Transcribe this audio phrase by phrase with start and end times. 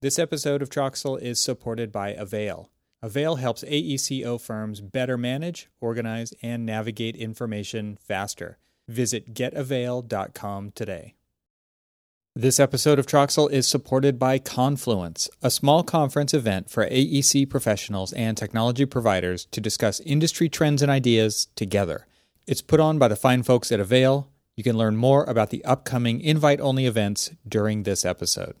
[0.00, 2.70] This episode of Troxel is supported by Avail.
[3.02, 8.58] Avail helps AECO firms better manage, organize, and navigate information faster.
[8.86, 11.16] Visit getavail.com today.
[12.36, 18.12] This episode of Troxel is supported by Confluence, a small conference event for AEC professionals
[18.12, 22.06] and technology providers to discuss industry trends and ideas together.
[22.46, 24.30] It's put on by the fine folks at Avail.
[24.54, 28.54] You can learn more about the upcoming invite only events during this episode.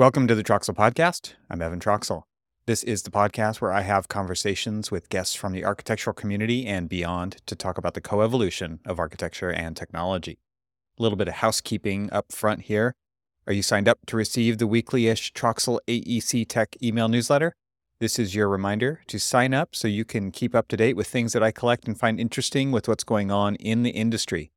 [0.00, 1.34] Welcome to the Troxel Podcast.
[1.50, 2.22] I'm Evan Troxel.
[2.64, 6.88] This is the podcast where I have conversations with guests from the architectural community and
[6.88, 10.38] beyond to talk about the coevolution of architecture and technology.
[10.98, 12.94] A little bit of housekeeping up front here.
[13.46, 17.52] Are you signed up to receive the weekly ish Troxel AEC Tech email newsletter?
[17.98, 21.08] This is your reminder to sign up so you can keep up to date with
[21.08, 24.50] things that I collect and find interesting with what's going on in the industry.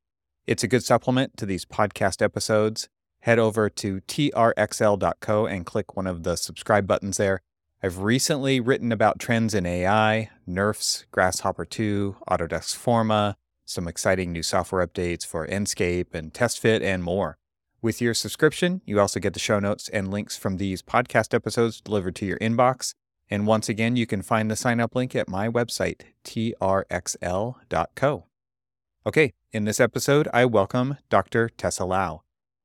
[0.48, 2.88] It's a good supplement to these podcast episodes
[3.24, 7.42] head over to trxl.co and click one of the subscribe buttons there.
[7.82, 14.44] I've recently written about trends in AI, NERFs, Grasshopper 2, Autodesk Forma, some exciting new
[14.44, 17.38] software updates for Enscape and TestFit, and more.
[17.82, 21.80] With your subscription, you also get the show notes and links from these podcast episodes
[21.80, 22.94] delivered to your inbox.
[23.30, 26.66] And once again, you can find the sign up link at my website, trxl.co.
[29.06, 31.48] Okay, in this episode, I welcome Dr.
[31.48, 32.23] Tessa Lau.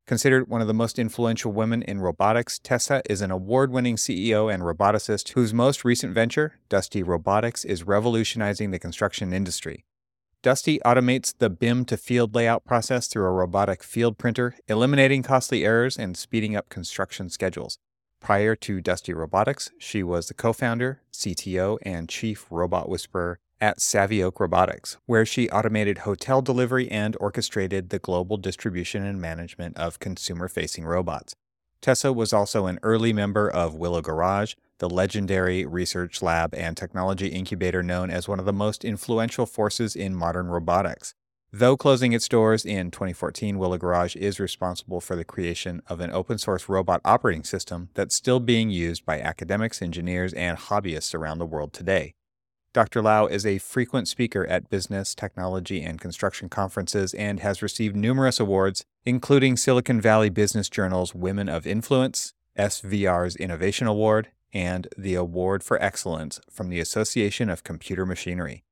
[0.08, 4.50] Considered one of the most influential women in robotics, Tessa is an award winning CEO
[4.50, 9.84] and roboticist whose most recent venture, Dusty Robotics, is revolutionizing the construction industry.
[10.42, 15.66] Dusty automates the BIM to field layout process through a robotic field printer, eliminating costly
[15.66, 17.76] errors and speeding up construction schedules.
[18.18, 23.78] Prior to Dusty Robotics, she was the co founder, CTO, and chief robot whisperer at
[23.78, 29.98] Savioke Robotics, where she automated hotel delivery and orchestrated the global distribution and management of
[29.98, 31.34] consumer facing robots.
[31.80, 37.28] Tessa was also an early member of Willow Garage, the legendary research lab and technology
[37.28, 41.14] incubator known as one of the most influential forces in modern robotics.
[41.50, 46.10] Though closing its doors in 2014, Willow Garage is responsible for the creation of an
[46.10, 51.38] open source robot operating system that's still being used by academics, engineers, and hobbyists around
[51.38, 52.12] the world today.
[52.74, 53.00] Dr.
[53.00, 58.38] Lau is a frequent speaker at business, technology, and construction conferences and has received numerous
[58.38, 65.64] awards, including Silicon Valley Business Journal's Women of Influence, SVR's Innovation Award, and the Award
[65.64, 68.64] for Excellence from the Association of Computer Machinery.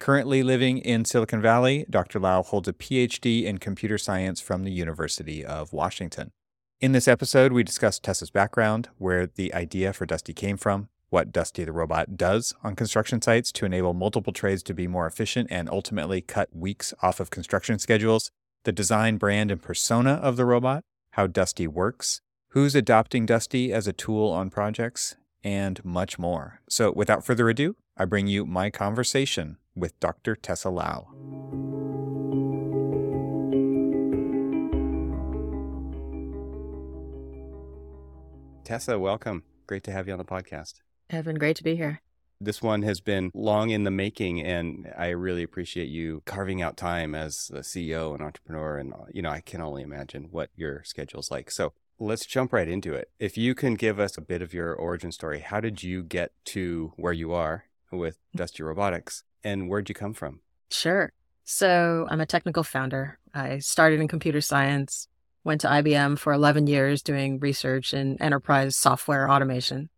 [0.00, 2.18] Currently living in Silicon Valley, Dr.
[2.18, 6.32] Lau holds a PhD in computer science from the University of Washington.
[6.80, 11.30] In this episode, we discuss Tessa's background, where the idea for Dusty came from, what
[11.30, 15.46] Dusty the Robot does on construction sites to enable multiple trades to be more efficient
[15.48, 18.32] and ultimately cut weeks off of construction schedules,
[18.64, 20.82] the design, brand, and persona of the robot,
[21.12, 25.14] how Dusty works, who's adopting Dusty as a tool on projects,
[25.44, 26.58] and much more.
[26.68, 30.34] So, without further ado, I bring you my conversation with Dr.
[30.34, 31.06] Tessa Lau.
[38.64, 39.44] Tessa, welcome.
[39.68, 40.80] Great to have you on the podcast.
[41.10, 42.00] Evan, great to be here.
[42.40, 46.76] This one has been long in the making, and I really appreciate you carving out
[46.76, 48.76] time as a CEO and entrepreneur.
[48.76, 51.50] And, you know, I can only imagine what your schedule's like.
[51.50, 53.10] So let's jump right into it.
[53.18, 56.32] If you can give us a bit of your origin story, how did you get
[56.46, 58.38] to where you are with mm-hmm.
[58.38, 60.40] Dusty Robotics, and where'd you come from?
[60.70, 61.12] Sure.
[61.44, 63.18] So I'm a technical founder.
[63.32, 65.08] I started in computer science,
[65.44, 69.88] went to IBM for 11 years doing research in enterprise software automation.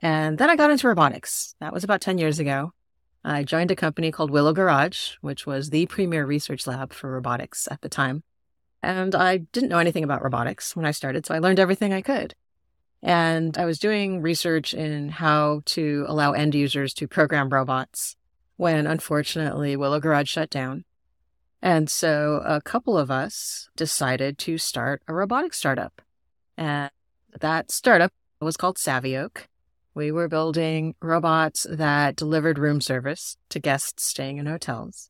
[0.00, 1.54] And then I got into robotics.
[1.60, 2.72] That was about 10 years ago.
[3.24, 7.66] I joined a company called Willow Garage, which was the premier research lab for robotics
[7.70, 8.22] at the time.
[8.82, 12.02] And I didn't know anything about robotics when I started, so I learned everything I
[12.02, 12.34] could.
[13.02, 18.16] And I was doing research in how to allow end users to program robots
[18.56, 20.84] when unfortunately Willow Garage shut down.
[21.60, 26.00] And so a couple of us decided to start a robotics startup.
[26.56, 26.90] And
[27.40, 29.46] that startup was called Savioke.
[29.96, 35.08] We were building robots that delivered room service to guests staying in hotels.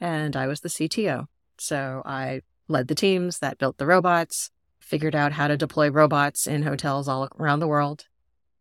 [0.00, 1.26] And I was the CTO.
[1.58, 6.46] So I led the teams that built the robots, figured out how to deploy robots
[6.46, 8.04] in hotels all around the world.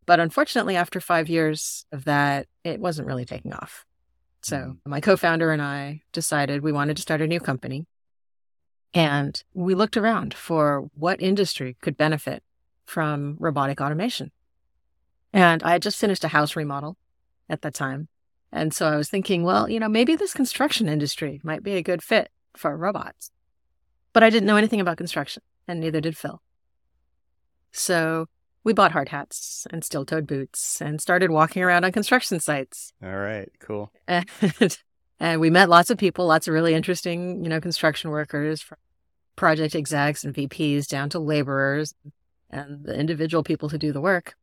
[0.07, 3.85] But unfortunately, after five years of that, it wasn't really taking off.
[4.41, 4.89] So mm-hmm.
[4.89, 7.85] my co founder and I decided we wanted to start a new company.
[8.95, 12.41] And we looked around for what industry could benefit
[12.87, 14.31] from robotic automation.
[15.33, 16.97] And I had just finished a house remodel
[17.49, 18.07] at that time.
[18.51, 21.83] And so I was thinking, well, you know, maybe this construction industry might be a
[21.83, 23.31] good fit for robots.
[24.13, 26.41] But I didn't know anything about construction, and neither did Phil.
[27.71, 28.27] So
[28.63, 32.93] we bought hard hats and steel toed boots and started walking around on construction sites.
[33.03, 33.91] All right, cool.
[34.07, 34.27] And,
[35.19, 38.77] and we met lots of people, lots of really interesting, you know, construction workers from
[39.35, 41.93] project execs and VPs down to laborers
[42.49, 44.35] and the individual people who do the work.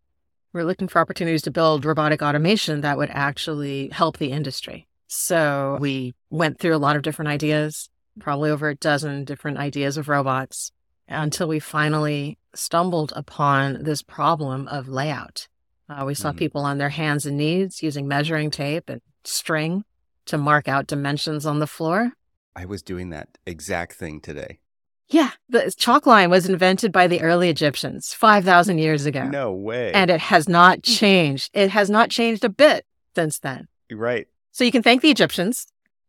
[0.55, 4.87] We're looking for opportunities to build robotic automation that would actually help the industry.
[5.09, 7.91] So we went through a lot of different ideas,
[8.21, 10.71] probably over a dozen different ideas of robots,
[11.09, 15.49] until we finally stumbled upon this problem of layout.
[15.89, 16.37] Uh, we saw Mhm.
[16.37, 19.85] people on their hands and knees using measuring tape and string
[20.27, 22.13] to mark out dimensions on the floor.
[22.55, 24.61] I was doing that exact thing today.
[25.09, 29.25] Yeah, the chalk line was invented by the early Egyptians 5,000 years ago.
[29.29, 29.93] No way.
[29.93, 31.51] And it has not changed.
[31.53, 32.85] It has not changed a bit
[33.15, 33.69] since then.
[33.93, 34.27] right.
[34.53, 35.67] So you can thank the Egyptians.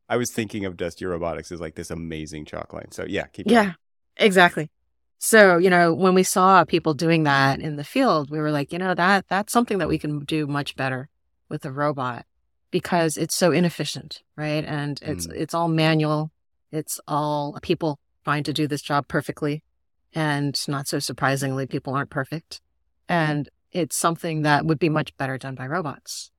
[0.08, 2.92] I was thinking of Dusty Robotics as like this amazing chalk line.
[2.92, 3.76] So yeah, keep Yeah, going.
[4.18, 4.70] exactly.
[5.18, 8.72] So, you know, when we saw people doing that in the field, we were like,
[8.72, 11.10] you know, that that's something that we can do much better
[11.50, 12.26] with a robot
[12.70, 14.64] because it's so inefficient, right?
[14.64, 15.34] And it's Mm.
[15.34, 16.32] it's all manual.
[16.72, 19.64] It's all people trying to do this job perfectly.
[20.14, 22.62] And not so surprisingly, people aren't perfect.
[23.10, 23.32] Mm-hmm.
[23.32, 26.32] And it's something that would be much better done by robots.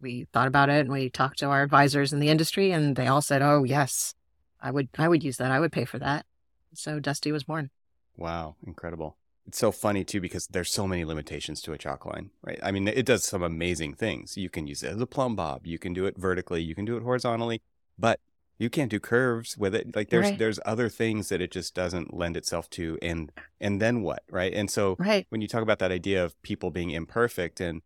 [0.00, 3.06] We thought about it and we talked to our advisors in the industry and they
[3.06, 4.14] all said, "Oh, yes.
[4.60, 5.50] I would I would use that.
[5.50, 6.24] I would pay for that."
[6.74, 7.70] So Dusty was born.
[8.16, 9.16] Wow, incredible.
[9.46, 12.60] It's so funny too because there's so many limitations to a chalk line, right?
[12.62, 14.36] I mean, it does some amazing things.
[14.36, 16.84] You can use it as a plumb bob, you can do it vertically, you can
[16.84, 17.60] do it horizontally,
[17.98, 18.20] but
[18.62, 19.94] you can't do curves with it.
[19.96, 20.38] Like there's Right.
[20.38, 24.52] there's other things that it just doesn't lend itself to and and then what, right?
[24.54, 25.26] And so Right.
[25.30, 27.82] when you talk about that idea of people being imperfect and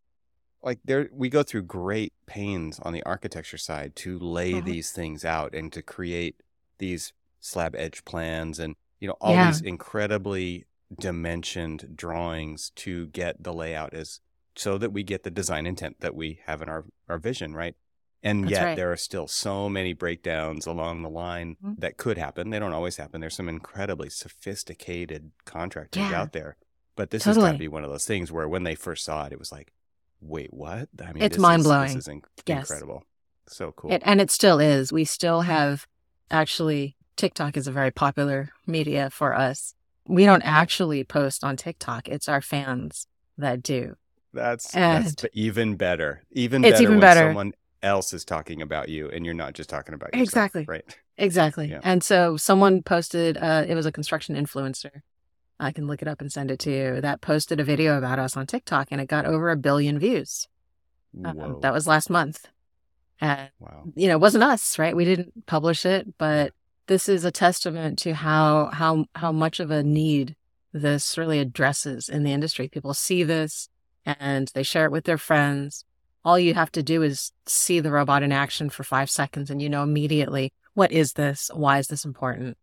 [0.62, 4.64] like there we go through great pains on the architecture side to lay Mhm.
[4.64, 6.42] these things out and to create
[6.78, 9.46] these slab edge plans and you know all Yeah.
[9.46, 10.66] these incredibly
[10.98, 14.20] dimensioned drawings to get the layout as
[14.56, 17.76] so that we get the design intent that we have in our our vision right
[18.22, 18.76] and That's yet right.
[18.76, 21.80] there are still so many breakdowns along the line Mhm.
[21.80, 26.20] that could happen they don't always happen there's some incredibly sophisticated contractors Yeah.
[26.20, 26.56] out there
[26.96, 29.26] but this has got to be one of those things where when they first saw
[29.26, 29.72] it it was like
[30.20, 31.94] wait what i mean It's mind-blowing.
[31.94, 32.70] this is inc- Yes.
[32.70, 33.04] incredible
[33.48, 34.92] so cool It, and it still is.
[34.92, 35.86] We still have
[36.30, 39.74] actually TikTok is a very popular media for us.
[40.06, 42.08] We don't actually post on TikTok.
[42.08, 43.06] It's our fans
[43.38, 43.96] that do.
[44.34, 46.24] That's that's And- even better.
[46.32, 47.20] Even It's better even better.
[47.28, 47.52] someone
[47.82, 50.28] else is talking about you and you're not just talking about yourself.
[50.28, 50.64] Exactly.
[50.66, 50.98] Right.
[51.18, 51.68] Exactly.
[51.68, 51.80] Yeah.
[51.82, 55.02] And so someone posted, uh, it was a construction influencer.
[55.58, 57.00] I can look it up and send it to you.
[57.00, 60.48] That posted a video about us on TikTok and it got over a billion views.
[61.24, 62.46] Um, that was last month.
[63.20, 63.84] And wow.
[63.94, 64.94] you know, it wasn't us, right?
[64.94, 66.52] We didn't publish it, but
[66.86, 70.36] this is a testament to how how how much of a need
[70.72, 72.68] this really addresses in the industry.
[72.68, 73.68] People see this
[74.04, 75.84] and they share it with their friends.
[76.26, 79.62] All you have to do is see the robot in action for five seconds and
[79.62, 81.50] you know immediately what is this?
[81.54, 82.58] Why is this important?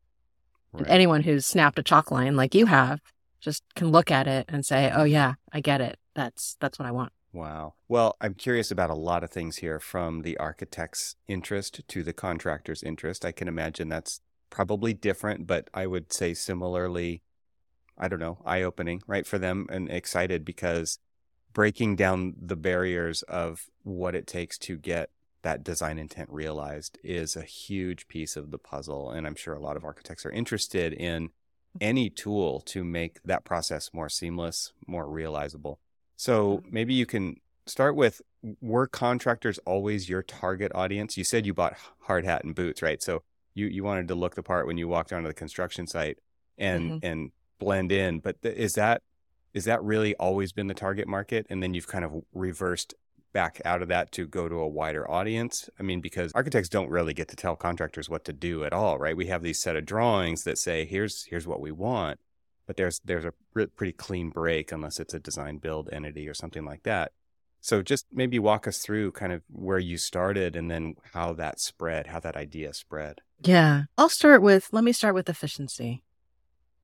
[0.73, 2.99] And anyone who's snapped a chalk line like you have
[3.39, 5.97] just can look at it and say, Oh yeah, I get it.
[6.13, 7.13] That's that's what I want.
[7.31, 7.75] Wow.
[7.87, 12.13] Well, I'm curious about a lot of things here from the architect's interest to the
[12.13, 13.23] contractor's interest.
[13.23, 17.23] I can imagine that's probably different, but I would say similarly,
[17.97, 20.99] I don't know, eye opening, right, for them and excited because
[21.53, 25.09] breaking down the barriers of what it takes to get
[25.43, 29.11] that design intent realized is a huge piece of the puzzle.
[29.11, 31.29] And I'm sure a lot of architects are interested in
[31.81, 35.79] any tool to make that process more seamless, more realizable.
[36.15, 38.21] So maybe you can start with
[38.61, 41.17] were contractors always your target audience?
[41.17, 43.01] You said you bought hard hat and boots, right?
[43.01, 46.17] So you, you wanted to look the part when you walked onto the construction site
[46.57, 46.99] and Mhm.
[47.03, 48.19] and blend in.
[48.19, 49.01] But th- is that
[49.53, 51.45] is that really always been the target market?
[51.49, 52.93] And then you've kind of reversed
[53.33, 55.69] back out of that to go to a wider audience?
[55.79, 58.97] I mean, because architects don't really get to tell contractors what to do at all,
[58.97, 59.17] right?
[59.17, 62.19] We have these set of drawings that say, here's here's what we want,
[62.67, 66.33] but there's there's a re- pretty clean break unless it's a design build entity or
[66.33, 67.11] something like that.
[67.59, 71.61] So just maybe walk us through kind of where you started and then how that
[71.61, 73.21] spread, how that idea spread.
[73.41, 73.83] Yeah.
[73.97, 76.03] I'll start with, let me start with efficiency.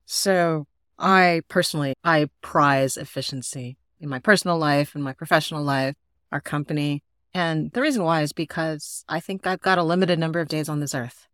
[0.06, 0.66] So
[1.00, 5.96] I personally, I prize efficiency in my personal life, in my professional life,
[6.32, 7.02] our company.
[7.34, 10.68] And the reason why is because I think I've got a limited number of days
[10.68, 11.26] on this earth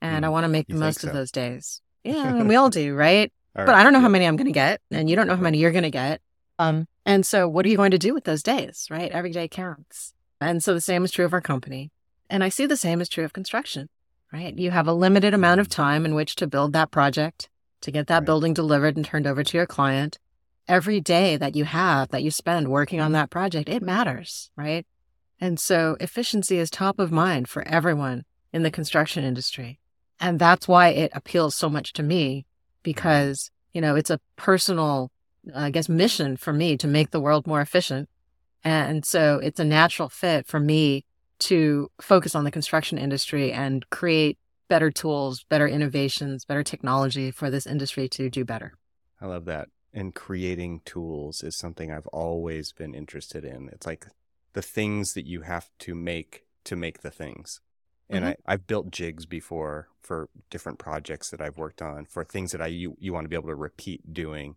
[0.00, 1.80] and I Mm, want to make the most of those days.
[2.04, 3.32] Yeah, and we all do, right?
[3.54, 4.02] All but right, I don't know yeah.
[4.02, 5.90] how many I'm going to get, and you don't know how many you're going to
[5.90, 6.20] get.
[6.58, 9.10] Um, and so, what are you going to do with those days, right?
[9.12, 10.12] Every day counts.
[10.40, 11.92] And so the same is true of our company.
[12.28, 13.88] And I see the same is true of construction,
[14.32, 14.58] right?
[14.58, 17.48] You have a limited amount of time in which to build that project,
[17.82, 18.26] to get that Right.
[18.26, 20.18] building delivered and turned over to your client.
[20.68, 24.86] Every day that you have, that you spend working on that project, it matters, right?
[25.40, 29.80] And so efficiency is top of mind for everyone in the construction industry.
[30.20, 32.46] And that's why it appeals so much to me
[32.84, 35.10] because, you know, it's a personal,
[35.54, 38.08] I guess, mission for me to make the world more efficient.
[38.62, 41.04] And so it's a natural fit for me
[41.40, 44.38] to focus on the construction industry and create
[44.72, 48.72] better tools, better innovations, better technology for this industry to do better.
[49.20, 49.68] I love that.
[49.92, 53.68] And creating tools is something I've always been interested in.
[53.70, 54.06] It's like
[54.54, 57.60] the things that you have to make to make the things.
[58.08, 58.28] And Mhm.
[58.28, 62.62] I, I've built jigs before for different projects that I've worked on for things that
[62.62, 64.56] I you, you want to be able to repeat doing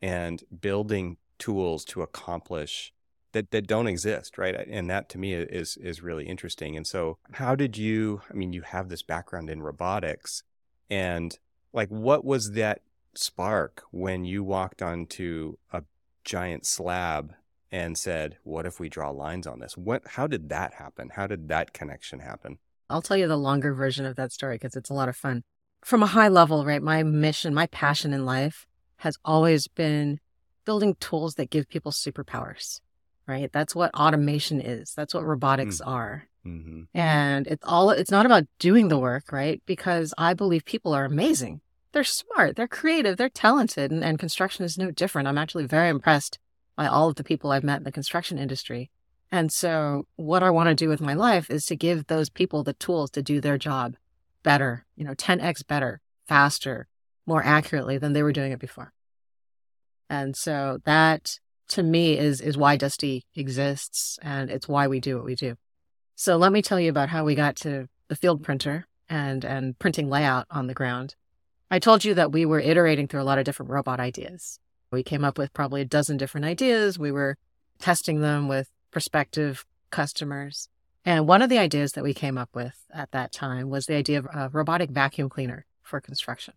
[0.00, 2.94] and building tools to accomplish
[3.32, 4.54] that, that don't exist, right?
[4.54, 6.76] And that to me is is really interesting.
[6.76, 10.42] And so how did you I mean you have this background in robotics
[10.90, 11.38] and
[11.72, 12.82] like what was that
[13.14, 15.82] spark when you walked onto a
[16.24, 17.34] giant slab
[17.70, 21.10] and said, "What if we draw lines on this?" What how did that happen?
[21.14, 22.58] How did that connection happen?
[22.90, 25.42] I'll tell you the longer version of that story because it's a lot of fun.
[25.82, 26.82] From a high level, right?
[26.82, 28.66] My mission, my passion in life
[28.98, 30.20] has always been
[30.64, 32.80] building tools that give people superpowers,
[33.26, 33.50] right?
[33.52, 34.92] That's what automation is.
[34.94, 36.28] That's what robotics are.
[36.46, 36.88] Mhm.
[36.92, 39.62] And it's all, it's not about doing the work, right?
[39.66, 41.60] Because I believe people are amazing.
[41.92, 45.28] They're smart, they're creative, they're talented, and, and construction is no different.
[45.28, 46.38] I'm actually very impressed
[46.74, 48.90] by all of the people I've met in the construction industry.
[49.30, 52.62] And so, what I want to do with my life is to give those people
[52.62, 53.96] the tools to do their job
[54.42, 56.86] better, you know, 10x better, faster,
[57.26, 58.92] more accurately than they were doing it before.
[60.08, 61.38] And so, that
[61.68, 65.56] to me is is why Dusty exists, and it's why we do what we do.
[66.14, 69.78] So, let me tell you about how we got to the field printer and and
[69.78, 71.14] printing layout on the ground.
[71.70, 74.58] I told you that we were iterating through a lot of different robot ideas.
[74.90, 76.98] We came up with probably a dozen different ideas.
[76.98, 77.38] We were
[77.78, 80.68] testing them with prospective customers.
[81.04, 83.96] And one of the ideas that we came up with at that time was the
[83.96, 86.54] idea of a robotic vacuum cleaner for construction.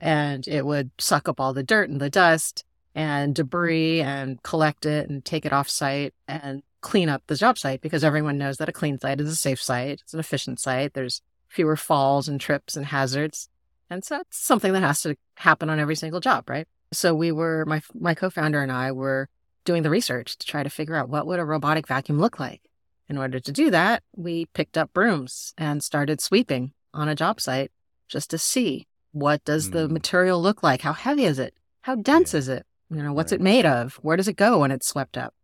[0.00, 4.84] And it would suck up all the dirt and the dust and debris and collect
[4.86, 8.56] it and take it off site and clean up the job site because everyone knows
[8.56, 10.00] that a clean site is a safe site.
[10.02, 10.94] It's an efficient site.
[10.94, 13.48] There's fewer falls and trips and hazards.
[13.90, 16.66] And so it's something that has to happen on every single job, right?
[16.92, 19.28] So we were my my co-founder and I were
[19.64, 22.62] doing the research to try to figure out what would a robotic vacuum look like.
[23.08, 27.40] In order to do that, we picked up brooms and started sweeping on a job
[27.40, 27.70] site
[28.08, 29.92] just to see what does the Hmm.
[29.92, 30.82] material look like?
[30.82, 31.54] How heavy is it?
[31.82, 32.38] How dense Yeah.
[32.38, 32.66] is it?
[32.90, 33.40] You know, what's Right.
[33.40, 33.94] it made of?
[34.02, 35.34] Where does it go when it's swept up?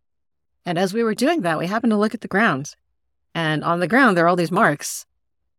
[0.65, 2.75] And as we were doing that, we happened to look at the ground.
[3.33, 5.05] And on the ground there are all these marks.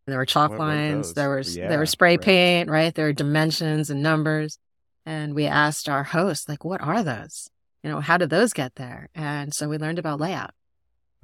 [0.06, 2.20] There were chalk What were lines, there was Yeah, there were spray right.
[2.20, 2.94] paint, right?
[2.94, 4.58] There were dimensions and numbers.
[5.06, 7.48] And we asked our host, like, what are those?
[7.82, 9.08] You know, how did those get there?
[9.14, 10.52] And so we learned about layout.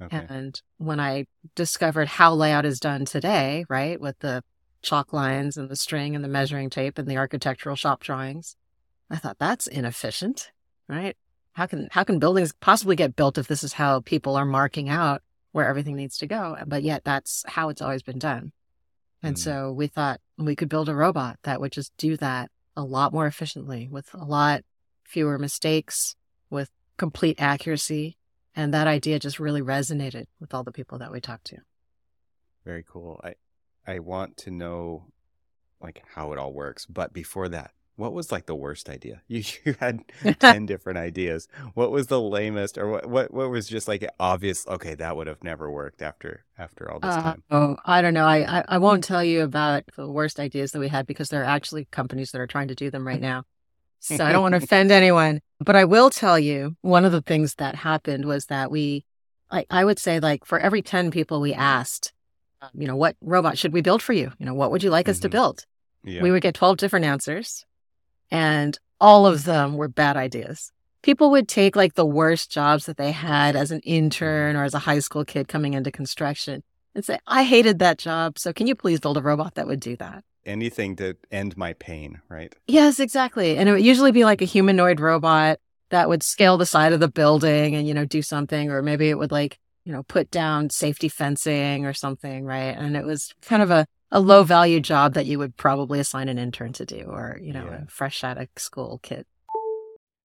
[0.01, 0.25] Okay.
[0.27, 4.43] And when I discovered how layout is done today, right, with the
[4.81, 8.55] chalk lines and the string and the measuring tape and the architectural shop drawings,
[9.09, 10.51] I thought that's inefficient,
[10.87, 11.15] right?
[11.53, 14.89] How can how can buildings possibly get built if this is how people are marking
[14.89, 16.57] out where everything needs to go?
[16.67, 18.51] But yet that's how it's always been done.
[19.23, 19.39] And Mm.
[19.39, 23.13] so we thought we could build a robot that would just do that a lot
[23.13, 24.63] more efficiently with a lot
[25.03, 26.15] fewer mistakes,
[26.49, 28.17] with complete accuracy.
[28.53, 31.57] And that idea just really resonated with all the people that we talked to.
[32.63, 33.21] Very cool.
[33.23, 33.35] I
[33.87, 35.05] I want to know
[35.81, 39.21] like how it all works, but before that, what was like the worst idea?
[39.27, 40.03] You you had
[40.39, 41.47] 10 different ideas.
[41.73, 45.27] What was the lamest or what what what was just like obvious, okay, that would
[45.27, 47.43] have never worked after after all this Uh, time.
[47.51, 48.25] oh, I don't know.
[48.25, 51.41] I, I I won't tell you about the worst ideas that we had because there
[51.41, 53.43] are actually companies that are trying to do them right now.
[53.99, 57.21] So I don't want to offend anyone, but I will tell you one of the
[57.21, 59.03] things that happened was that we,
[59.49, 62.13] I, I would say, like for every ten people we asked,
[62.61, 64.31] um, you know, what robot should we build for you?
[64.37, 65.31] You know, what would you like us to Mhm.
[65.31, 65.65] build?
[66.03, 66.21] Yeah.
[66.21, 67.65] We would get 12 different answers,
[68.35, 70.73] and all of them were bad ideas.
[71.01, 74.73] People would take like the worst jobs that they had as an intern or as
[74.73, 76.63] a high school kid coming into construction
[76.93, 78.37] and say, I hated that job.
[78.37, 80.25] So can you please build a robot that would do that?
[80.45, 82.53] Anything to end my pain, right?
[82.67, 83.57] Yes, exactly.
[83.57, 86.99] And it would usually be like a humanoid robot that would scale the side of
[86.99, 90.29] the building and, you know, do something, or maybe it would like, you know, put
[90.29, 92.75] down safety fencing or something, right?
[92.77, 96.29] And it was kind of a, a low value job that you would probably assign
[96.29, 97.83] an intern to do or, you know, Yeah.
[97.83, 99.25] a fresh out of school kid.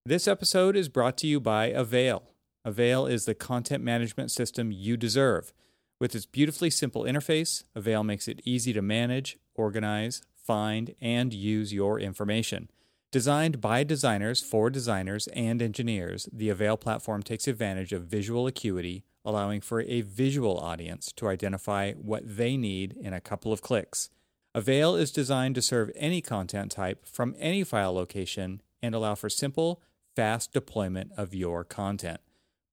[0.04, 2.30] This episode is brought to you by Avail.
[2.64, 5.52] Avail is the content management system you deserve.
[5.98, 11.72] With its beautifully simple interface, Avail makes it easy to manage, organize, find, and use
[11.72, 12.70] your information.
[13.12, 19.04] Designed by designers for designers and engineers, the Avail platform takes advantage of visual acuity,
[19.24, 24.10] allowing for a visual audience to identify what they need in a couple of clicks.
[24.54, 29.28] Avail is designed to serve any content type from any file location and allow for
[29.28, 29.80] simple,
[30.16, 32.20] fast deployment of your content.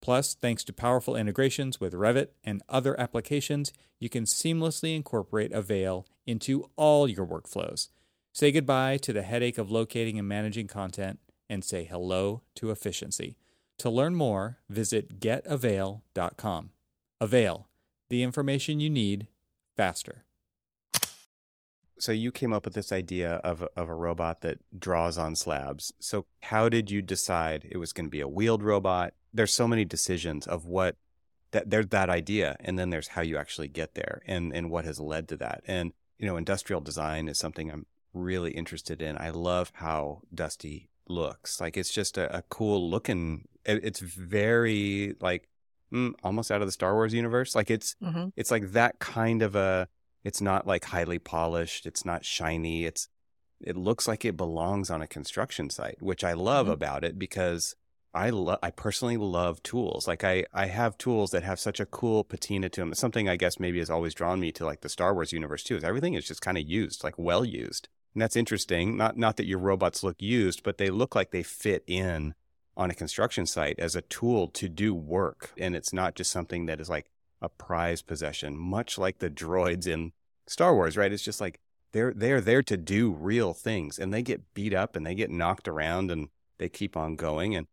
[0.02, 6.08] Plus, thanks to powerful integrations with Revit and other applications, you can seamlessly incorporate Avail
[6.26, 7.90] into all your workflows.
[8.34, 13.36] Say goodbye to the headache of locating and managing content and say hello to efficiency.
[13.80, 16.72] To learn more, visit getavail.com.
[17.22, 17.68] Avail,
[18.10, 19.28] the information you need
[19.76, 20.26] faster.
[22.00, 25.36] So you came up with this idea of a, of a robot that draws on
[25.36, 25.94] slabs.
[26.00, 29.14] So how did you decide it was going to be a wheeled robot?
[29.34, 30.96] There's so many decisions of what
[31.52, 34.86] that there's that idea and then there's how you actually get there and and what
[34.86, 35.64] has led to that.
[35.66, 39.18] And you know, industrial design is something I'm really interested in.
[39.18, 41.62] I love how Dusty looks.
[41.62, 45.48] Like it's just a, a cool looking it's very like
[45.92, 47.56] mm, almost out of the Star Wars universe.
[47.56, 48.30] Like it's mm-hmm.
[48.36, 49.88] it's like that kind of a
[50.24, 51.86] it's not like highly polished.
[51.86, 52.86] It's not shiny.
[52.86, 53.08] It's
[53.60, 56.74] it looks like it belongs on a construction site, which I love mm-hmm.
[56.74, 57.76] about it because
[58.14, 60.08] I love I personally love tools.
[60.08, 62.94] Like I I have tools that have such a cool patina to them.
[62.94, 65.76] Something I guess maybe has always drawn me to like the Star Wars universe too.
[65.76, 67.90] Is everything is just kind of used, like well used.
[68.14, 68.98] And that's interesting.
[68.98, 72.34] Not not that your robots look used, but they look like they fit in
[72.78, 75.52] on a construction site as a tool to do work.
[75.58, 77.08] And it's not just something that is like
[77.42, 80.14] a prized possession, much like the droids in
[80.46, 81.12] Star Wars, right?
[81.12, 81.60] It's just like
[81.92, 85.32] they're they're there to do real things and they get beat up and they get
[85.32, 86.30] knocked around and
[86.60, 87.68] they keep on going and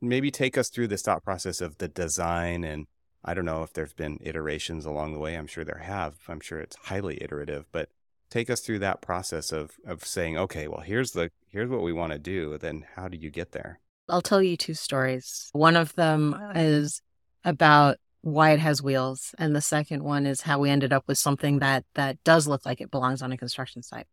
[0.00, 2.86] maybe take us through this thought process of the design and
[3.24, 5.34] I don't know if there's been iterations along the way.
[5.34, 6.16] I'm sure there have.
[6.26, 7.90] I'm sure it's highly iterative, but
[8.30, 11.92] take us through that process of of saying, okay, well, here's the here's what we
[11.92, 12.58] want to do.
[12.58, 13.80] Then how do you get there?
[14.10, 15.48] I'll tell you two stories.
[15.52, 17.00] One of them is
[17.44, 21.16] about why it has wheels, and the second one is how we ended up with
[21.16, 24.06] something that that does look like it belongs on a construction site.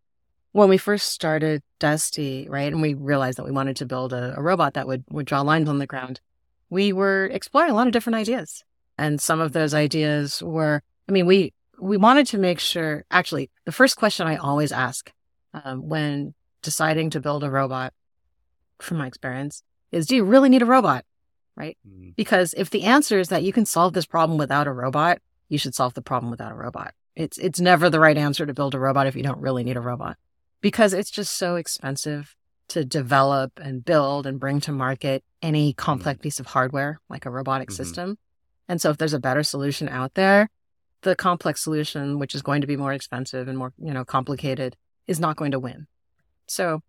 [0.54, 4.34] When we first started Dusty, right, and we realized that we wanted to build a,
[4.38, 6.22] a robot that would would draw lines on the ground,
[6.70, 8.64] we were exploring a lot of different ideas,
[8.98, 13.04] and some of those ideas were, I mean, we we wanted to make sure.
[13.12, 15.12] Actually, the first question I always ask
[15.54, 17.94] um, when deciding to build a robot,
[18.80, 21.06] from my experience, is, "Do you really need a robot?"
[21.58, 21.78] right?
[21.86, 22.12] Mm-hmm.
[22.16, 25.20] Because if the answer is that you can solve this problem without a robot,
[25.50, 26.94] you should solve the problem without a robot.
[27.16, 29.76] It's it's never the right answer to build a robot if you don't really need
[29.76, 30.18] a robot.
[30.62, 32.36] Because it's just so expensive
[32.70, 36.24] to develop and build and bring to market any complex mm-hmm.
[36.24, 37.76] piece of hardware like a robotic mm-hmm.
[37.76, 38.18] system.
[38.70, 40.50] And so if there's a better solution out there,
[41.02, 44.76] the complex solution, which is going to be more expensive and more, you know, complicated,
[45.08, 45.88] is not going to win.
[46.48, 46.82] So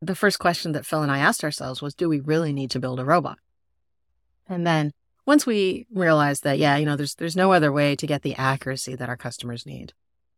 [0.00, 2.80] the first question that Phil and I asked ourselves was, do we really need to
[2.80, 3.38] build a robot?
[4.48, 4.92] And then
[5.26, 8.34] once we realized that, yeah, you know, there's there's no other way to get the
[8.36, 9.92] accuracy that our customers need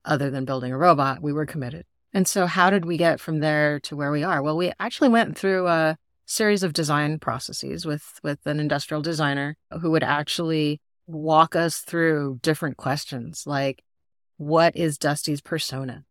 [0.05, 1.85] other than building a robot, we were committed.
[2.12, 4.42] And so how did we get from there to where we are?
[4.42, 5.96] Well, we actually went through a
[6.27, 12.38] series of design processes with with an industrial designer who would actually walk us through
[12.42, 13.83] different questions like
[14.37, 16.05] what is Dusty's persona?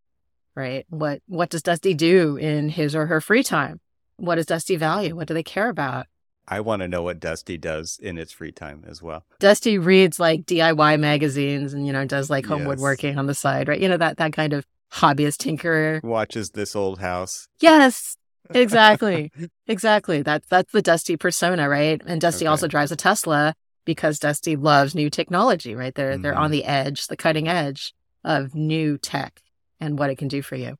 [0.55, 0.85] Right?
[0.89, 3.79] What what does Dusty do in his or her free time?
[4.17, 5.15] What does Dusty value?
[5.15, 6.07] What do they care about?
[6.47, 9.23] I want to know what Dusty does in its free time as well.
[9.39, 12.67] Dusty reads like DIY magazines and you know does like home yes.
[12.67, 13.79] woodworking on the side, right?
[13.79, 16.03] You know that that kind of hobbyist tinkerer.
[16.03, 17.47] Watches this old house.
[17.59, 18.17] Yes.
[18.49, 19.31] Exactly.
[19.67, 20.23] exactly.
[20.23, 22.01] That's that's the Dusty persona, right?
[22.05, 22.49] And Dusty okay.
[22.49, 23.53] also drives a Tesla
[23.85, 25.93] because Dusty loves new technology, right?
[25.93, 26.21] They're mm-hmm.
[26.23, 26.51] they're on mm-hmm.
[26.53, 29.41] the edge, the cutting edge of new tech
[29.79, 30.75] and what it can do for you.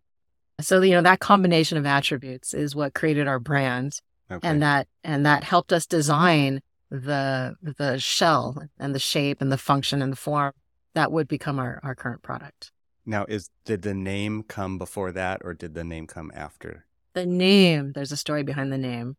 [0.62, 4.00] So, you know, that combination of attributes is what created our brand
[4.32, 4.48] Okay.
[4.48, 9.58] And that and that helped us design the the shell and the shape and the
[9.58, 10.54] function and the form
[10.94, 12.72] that would become our, our current product.
[13.06, 16.86] Now is did the name come before that or did the name come after?
[17.14, 19.18] The name, there's a story behind the name.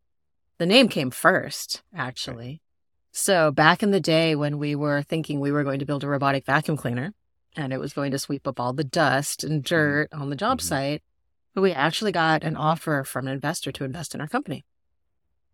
[0.59, 2.45] The name came first, actually.
[2.45, 2.61] Okay.
[3.11, 6.07] So back in the day when we were thinking we were going to build a
[6.07, 7.13] robotic vacuum cleaner
[7.55, 9.75] and it was going to sweep up all the dust and mm-hmm.
[9.75, 10.67] dirt on the job mm-hmm.
[10.67, 11.03] site,
[11.55, 14.63] we actually got an offer from an investor to invest in our company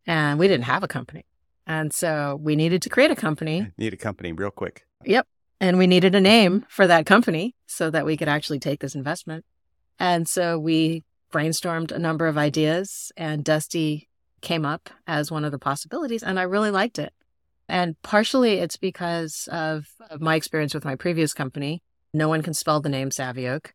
[0.05, 1.25] and we didn't have a company.
[1.67, 3.67] And so we needed to create a company.
[3.77, 4.85] Need a company real quick.
[5.03, 5.27] Yep.
[5.59, 8.95] And we needed a name for that company so that we could actually take this
[8.95, 9.43] investment.
[9.99, 14.07] And so we brainstormed a number of ideas and Dusty
[14.41, 17.11] came up as one of the possibilities and I really liked it.
[17.69, 21.81] And partially it's because of, of my experience with my previous company.
[22.13, 23.71] No one can spell the name Savioke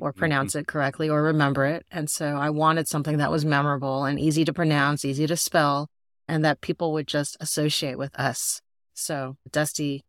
[0.00, 0.18] or Mm-hmm.
[0.18, 1.86] pronounce it correctly or remember it.
[1.90, 5.88] And so I wanted something that was memorable and easy to pronounce, easy to spell,
[6.26, 8.60] and that people would just associate with us.
[8.94, 10.02] So Dusty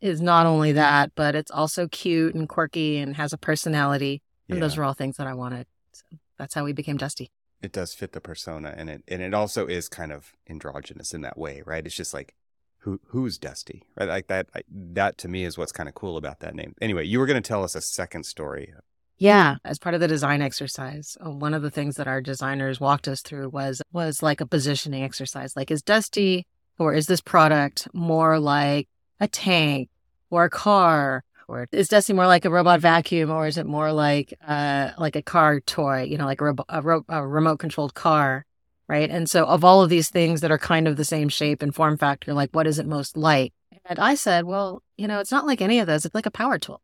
[0.00, 4.22] is not only that, but it's also cute and quirky and has a personality.
[4.48, 5.66] And those are all things that I wanted.
[5.92, 6.04] So
[6.38, 7.30] that's how we became Dusty.
[7.62, 11.20] it does fit the persona and it and it also is kind of androgynous in
[11.22, 12.34] that way right it's just like
[12.82, 16.40] who who's dusty right like that that to me is what's kind of cool about
[16.40, 18.72] that name anyway you were going to tell us a second story
[19.18, 22.80] Yeah, as part of the design exercise, uh, one of the things that our designers
[22.80, 25.54] walked us through was was like a positioning exercise.
[25.54, 26.46] Like, is Dusty
[26.78, 28.88] or is this product more like
[29.20, 29.88] a tank
[30.30, 33.92] or a car, or is Dusty more like a robot vacuum, or is it more
[33.92, 36.02] like uh like a car toy?
[36.02, 38.44] You know, like a, robo- a, ro- a remote controlled car,
[38.92, 39.10] right?
[39.10, 41.74] And so, of all of these things that are kind of the same shape and
[41.74, 43.52] form factor, like what is it most like?
[43.86, 46.04] And I said, well, you know, it's not like any of those.
[46.04, 46.80] It's like a power tool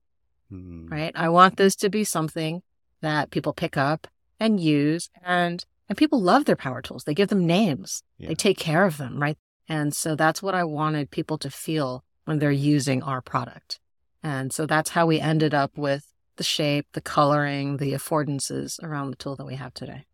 [0.50, 0.86] Hmm.
[0.88, 1.12] right?
[1.14, 2.62] I want this to be something
[3.02, 4.06] that people pick up
[4.40, 7.04] and use and and people love their power tools.
[7.04, 8.02] They give them names.
[8.18, 8.28] Yeah.
[8.28, 9.36] They take care of them, right?
[9.68, 13.80] And so that's what I wanted people to feel when they're using our product.
[14.22, 16.04] And so that's how we ended up with
[16.36, 20.04] the shape, the coloring, the affordances around the tool that we have today.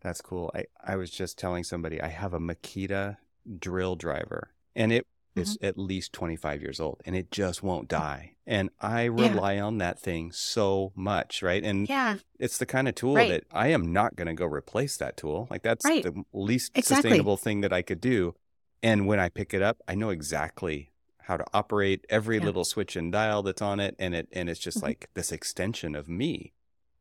[0.00, 3.16] That's cool i i was just telling somebody i have a makita
[3.58, 5.04] drill driver and it
[5.36, 5.66] is Mm-hmm.
[5.66, 9.98] at least 25 years old and it just won't die and i rely on that
[10.00, 13.28] thing so much right and Yeah, it's the kind of tool Right.
[13.28, 15.48] that I am not going to go replace that tool.
[15.50, 16.02] Like that's Right.
[16.04, 16.96] the least Exactly.
[17.10, 18.34] sustainable thing that I could do.
[18.80, 22.44] And when I pick it up, I know exactly how to operate every Yeah.
[22.44, 24.82] little switch and dial that's on it and it and it's just Mhm.
[24.84, 26.52] like this extension of me.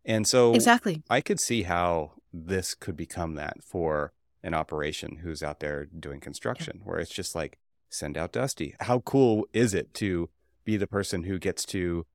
[0.06, 1.04] And so exactly.
[1.10, 2.14] I could see how
[2.46, 7.36] this could become that for an operation who's out there doing construction where it's just
[7.36, 7.58] like
[7.90, 8.76] send out Dusty.
[8.82, 10.30] How cool is it to
[10.64, 12.06] be the person who gets to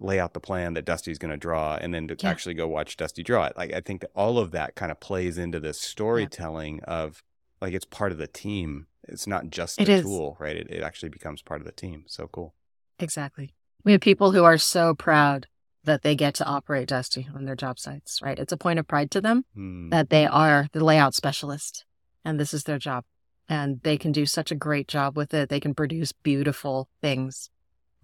[0.00, 2.30] lay out the plan that Dusty's going to draw and then to Yeah.
[2.30, 3.56] actually go watch Dusty draw it?
[3.56, 7.22] Like I think that all of that kind of plays into this storytelling of
[7.60, 8.86] like it's part of the team.
[9.06, 10.02] It's not just the is.
[10.02, 10.56] tool, right?
[10.56, 12.04] It, it actually becomes part of the team.
[12.06, 12.54] So cool.
[12.98, 13.54] Exactly.
[13.84, 15.46] We have people who are so proud
[15.88, 18.38] that they get to operate Dusty on their job sites, right?
[18.38, 19.44] It's a point of pride to them.
[19.54, 19.88] Hmm.
[19.90, 21.84] that they are the layout specialist
[22.24, 23.04] and this is their job.
[23.48, 25.48] And they can do such a great job with it.
[25.48, 27.50] They can produce beautiful things.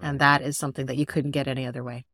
[0.01, 2.05] And that is something that you couldn't get any other way.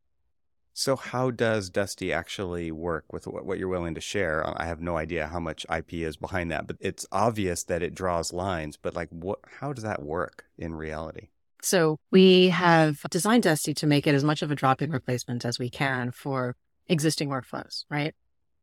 [0.73, 4.45] So, how does Dusty actually work with what, what you're willing to share?
[4.61, 7.95] I have no idea how much IP is behind that, but it's obvious that it
[7.95, 8.77] draws lines.
[8.77, 9.41] But like, what?
[9.61, 11.29] How does that work in reality?
[11.63, 15.45] So we have designed Dusty to make it as much of a drop in replacement
[15.45, 16.57] as we can for
[16.89, 18.15] existing workflows, right?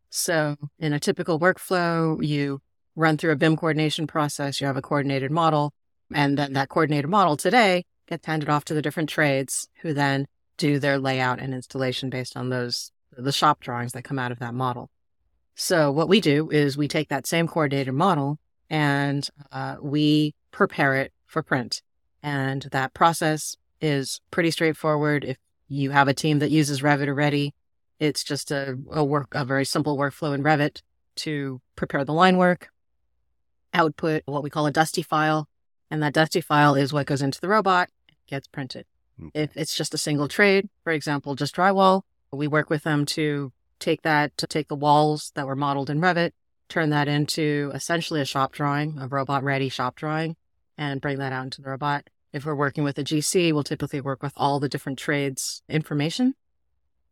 [0.09, 2.61] So in a typical workflow, you
[2.95, 5.73] run through a BIM coordination process, you have a coordinated model,
[6.13, 10.27] and then that coordinated model today gets handed off to the different trades who then
[10.57, 14.39] do their layout and installation based on those, the shop drawings that come out of
[14.39, 14.89] that model.
[15.55, 20.95] So what we do is we take that same coordinated model and uh, we prepare
[20.95, 21.81] it for print.
[22.27, 25.23] And that process is pretty straightforward.
[25.23, 25.37] If
[25.69, 27.53] you have a team that uses Revit already,
[28.01, 30.81] it's just a, a work, a very simple workflow in Revit
[31.23, 32.67] to prepare the line work,
[33.73, 35.47] output what we call a dusty file.
[35.89, 37.87] And that dusty file is what goes into the robot,
[38.27, 38.85] gets printed.
[39.33, 42.01] If it's just a single trade, for example, just drywall,
[42.33, 46.01] we work with them to take that, to take the walls that were modeled in
[46.01, 46.33] Revit,
[46.67, 50.35] turn that into essentially a shop drawing, a robot ready shop drawing,
[50.77, 52.09] and bring that out into the robot.
[52.33, 56.35] If we're working with a GC, we'll typically work with all the different trades information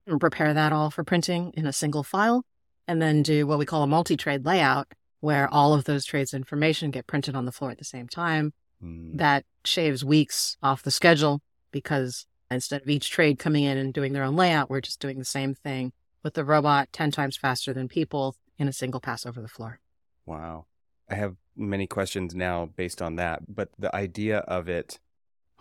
[0.05, 2.45] and prepare that all for printing in a single file,
[2.87, 6.33] and then do what we call a multi trade layout, where all of those trades
[6.33, 8.53] information get printed on the floor at the same time.
[8.81, 9.15] Hmm.
[9.17, 14.13] That shaves weeks off the schedule because instead of each trade coming in and doing
[14.13, 17.73] their own layout, we're just doing the same thing with the robot 10 times faster
[17.73, 19.79] than people in a single pass over the floor.
[20.25, 20.65] Wow.
[21.09, 24.99] I have many questions now based on that, but the idea of it,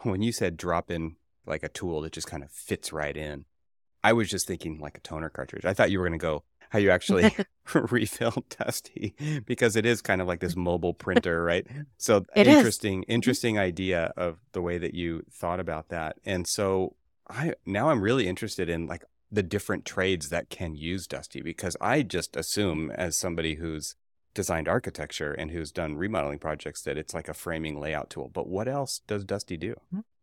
[0.02, 3.44] when you said drop in like a tool that just kind of fits right in,
[4.02, 5.64] I was just thinking like a toner cartridge.
[5.64, 7.32] I thought you were going to go how you actually
[7.74, 9.14] refill Dusty
[9.46, 11.66] because it is kind of like this mobile printer, right?
[11.96, 12.56] So It is.
[12.56, 13.12] interesting, mm-hmm.
[13.12, 16.16] interesting idea of the way that you thought about that.
[16.24, 16.96] And so
[17.30, 21.76] I now I'm really interested in like the different trades that can use Dusty because
[21.80, 23.94] I just assume as somebody who's
[24.34, 28.30] designed architecture and who's done remodeling projects that it's like a framing layout tool.
[28.32, 29.74] But what else does Dusty do?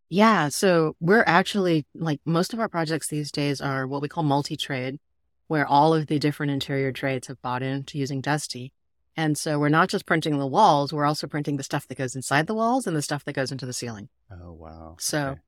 [0.09, 0.49] Yeah.
[0.49, 4.57] So we're actually like most of our projects these days are what we call multi
[4.57, 4.99] trade,
[5.47, 8.73] where all of the different interior trades have bought into using Dusty.
[9.17, 12.15] And so we're not just printing the walls, we're also printing the stuff that goes
[12.15, 14.09] inside the walls and the stuff that goes into the ceiling.
[14.31, 14.95] Oh, wow.
[14.99, 15.39] So Okay.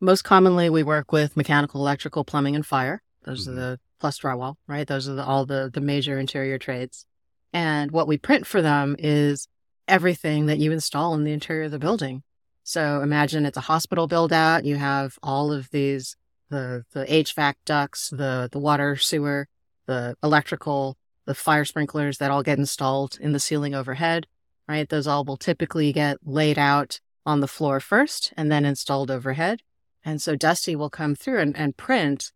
[0.00, 3.02] most commonly we work with mechanical, electrical, plumbing, and fire.
[3.24, 3.52] Those Mhm.
[3.52, 4.86] are the plus drywall, right?
[4.86, 7.06] Those are the, all the, the major interior trades.
[7.52, 9.48] And what we print for them is
[9.86, 12.22] everything that you install in the interior of the building.
[12.62, 14.64] So imagine it's a hospital build out.
[14.64, 16.16] You have all of these,
[16.50, 19.48] the, the HVAC ducts, the, the water sewer,
[19.86, 24.26] the electrical, the fire sprinklers that all get installed in the ceiling overhead,
[24.68, 24.88] right?
[24.88, 29.60] Those all will typically get laid out on the floor first and then installed overhead.
[30.04, 32.32] And so Dusty will come through and, and print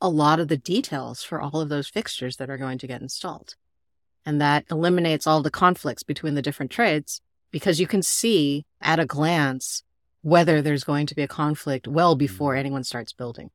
[0.00, 3.00] a lot of the details for all of those fixtures that are going to get
[3.00, 3.54] installed.
[4.24, 8.98] And that eliminates all the conflicts between the different trades because you can see at
[9.00, 9.82] a glance
[10.22, 13.50] whether there's going to be a conflict well before anyone starts building.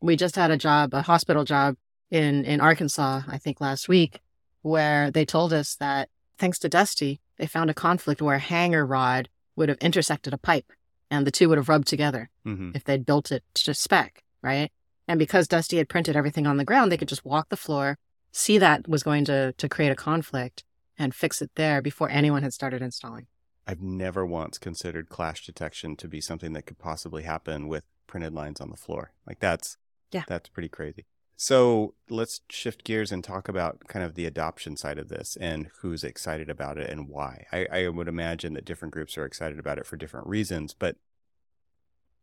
[0.00, 1.76] We just had a job, a hospital job
[2.10, 4.20] in, in Arkansas, I think last week,
[4.60, 8.84] where they told us that thanks to Dusty, they found a conflict where a hanger
[8.84, 10.70] rod would have intersected a pipe
[11.10, 12.76] and the two would have rubbed together Mhm.
[12.76, 14.70] if they'd built it to spec, right?
[15.08, 17.98] And because Dusty had printed everything on the ground, they could just walk the floor,
[18.32, 20.64] see that was going to to create a conflict,
[20.98, 23.26] and fix it there before anyone had started installing.
[23.66, 28.34] I've never once considered clash detection to be something that could possibly happen with printed
[28.34, 29.12] lines on the floor.
[29.26, 29.76] Like that's
[30.10, 30.24] Yeah.
[30.26, 31.06] that's pretty crazy.
[31.36, 35.70] So let's shift gears and talk about kind of the adoption side of this and
[35.80, 37.46] who's excited about it and why.
[37.50, 40.96] I, I would imagine that different groups are excited about it for different reasons, but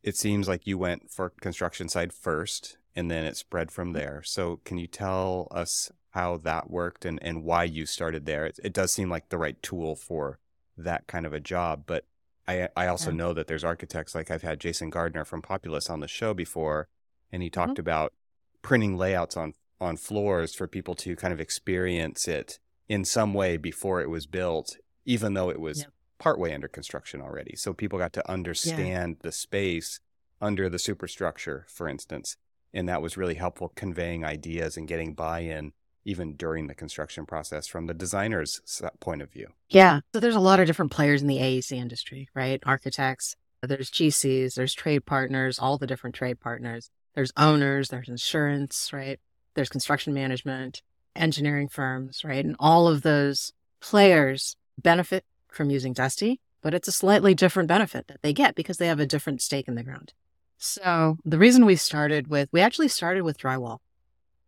[0.03, 3.97] it seems like you went for construction side first and then it spread from mm-hmm.
[3.97, 4.23] there.
[4.23, 8.45] So can you tell us how that worked and, and why you started there?
[8.45, 10.39] It, it does seem like the right tool for
[10.77, 12.05] that kind of a job, but
[12.47, 13.17] I I also Yeah.
[13.17, 16.87] know that there's architects like I've had Jason Gardner from Populous on the show before,
[17.31, 17.61] and he mm-hmm.
[17.61, 18.13] talked about
[18.61, 23.55] printing layouts on on floors for people to kind of experience it in some way
[23.55, 25.93] before it was built, even though it was Yep.
[26.17, 27.55] partway under construction already.
[27.55, 29.99] So people got to understand the space
[30.41, 32.35] under the superstructure, for instance,
[32.73, 35.73] and that was really helpful conveying ideas and getting buy-in
[36.05, 38.61] even during the construction process from the designer's
[38.99, 39.47] point of view.
[39.69, 39.99] Yeah.
[40.13, 42.61] So there's a lot of different players in the AEC industry, right?
[42.65, 46.89] Architects, there's GCs, there's trade partners, all the different trade partners.
[47.15, 49.19] There's owners, there's insurance, right?
[49.55, 50.81] There's construction management,
[51.15, 52.45] engineering firms, right?
[52.45, 58.07] And all of those players benefit from using Dusty, but it's a slightly different benefit
[58.07, 60.13] that they get because they have a different stake in the ground.
[60.57, 63.79] So the reason we started with, we actually started with drywall.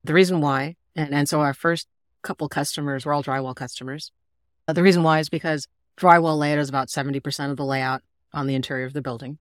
[0.04, 1.88] The reason why, and, and so our first
[2.22, 4.12] couple customers were all drywall customers.
[4.68, 8.02] The reason why is because drywall layout is about 70% of the layout
[8.34, 9.40] on the interior of the building.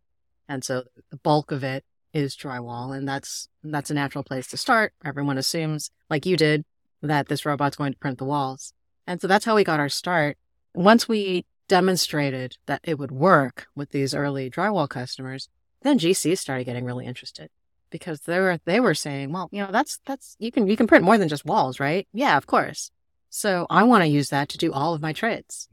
[0.48, 2.96] And so the bulk of it is drywall.
[2.96, 4.92] And that's, that's a natural place to start.
[5.04, 6.64] Everyone assumes, like you did,
[7.02, 8.72] that this robot's going to print the walls.
[9.06, 10.36] And so that's how we got our start.
[10.74, 15.48] Once we demonstrated that it would work with these early drywall customers,
[15.82, 17.50] then GCs started getting really interested
[17.90, 20.86] because they were they were saying, well, you know, that's that's you can you can
[20.86, 22.06] print more than just walls, right?
[22.12, 22.90] Yeah, of course.
[23.28, 25.68] So I want to use that to do all of my trades.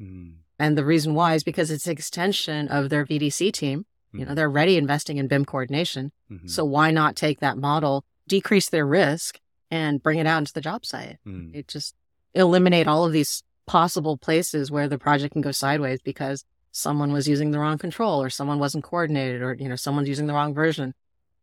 [0.60, 3.86] And the reason why is because it's an extension of their VDC team.
[4.13, 6.12] You know, they're already investing in BIM coordination.
[6.32, 6.49] Mhm.
[6.49, 10.62] So why not take that model, decrease their risk, and bring it out into the
[10.62, 11.17] job site?
[11.27, 11.53] Mm.
[11.53, 11.93] It just
[12.34, 17.27] eliminate all of these possible places where the project can go sideways because someone was
[17.27, 20.53] using the wrong control or someone wasn't coordinated or you know someone's using the wrong
[20.53, 20.93] version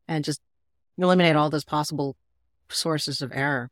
[0.08, 0.40] and just
[0.98, 2.16] eliminate all those possible
[2.68, 3.70] sources of error.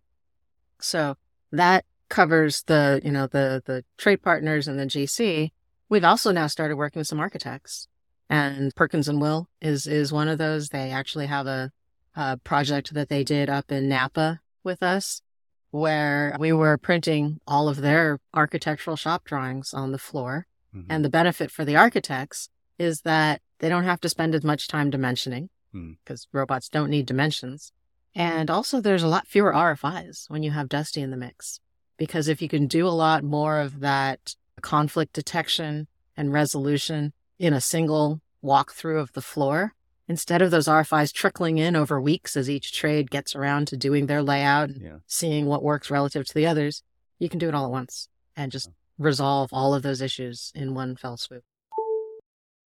[0.81, 1.17] So
[1.51, 5.51] that covers the you know the the trade partners and the gc
[5.89, 7.89] we've also now started working with some architects
[8.29, 10.69] and perkins and will is is one of those.
[10.69, 11.71] They actually have a,
[12.15, 15.23] a project that they did up in napa with us
[15.71, 20.47] where we were printing all of their architectural shop drawings on the floor.
[20.75, 20.87] Mhm.
[20.89, 24.69] and the benefit for the architects is that they don't have to spend as much
[24.69, 25.93] time dimensioning Hmm.
[26.05, 27.73] because robots don't need dimensions.
[28.15, 31.61] And also, there's a lot fewer RFIs when you have Dusty in the mix.
[31.97, 37.55] Because if you can do a lot more of that conflict detection and resolution in
[37.55, 39.75] a single walkthrough of the floor,
[40.09, 44.07] instead of those RFIs trickling in over weeks as each trade gets around to doing
[44.07, 44.97] their layout and yeah.
[45.07, 46.83] seeing what works relative to the others,
[47.19, 50.75] you can do it all at once and just resolve all of those issues in
[50.75, 51.45] one fell swoop.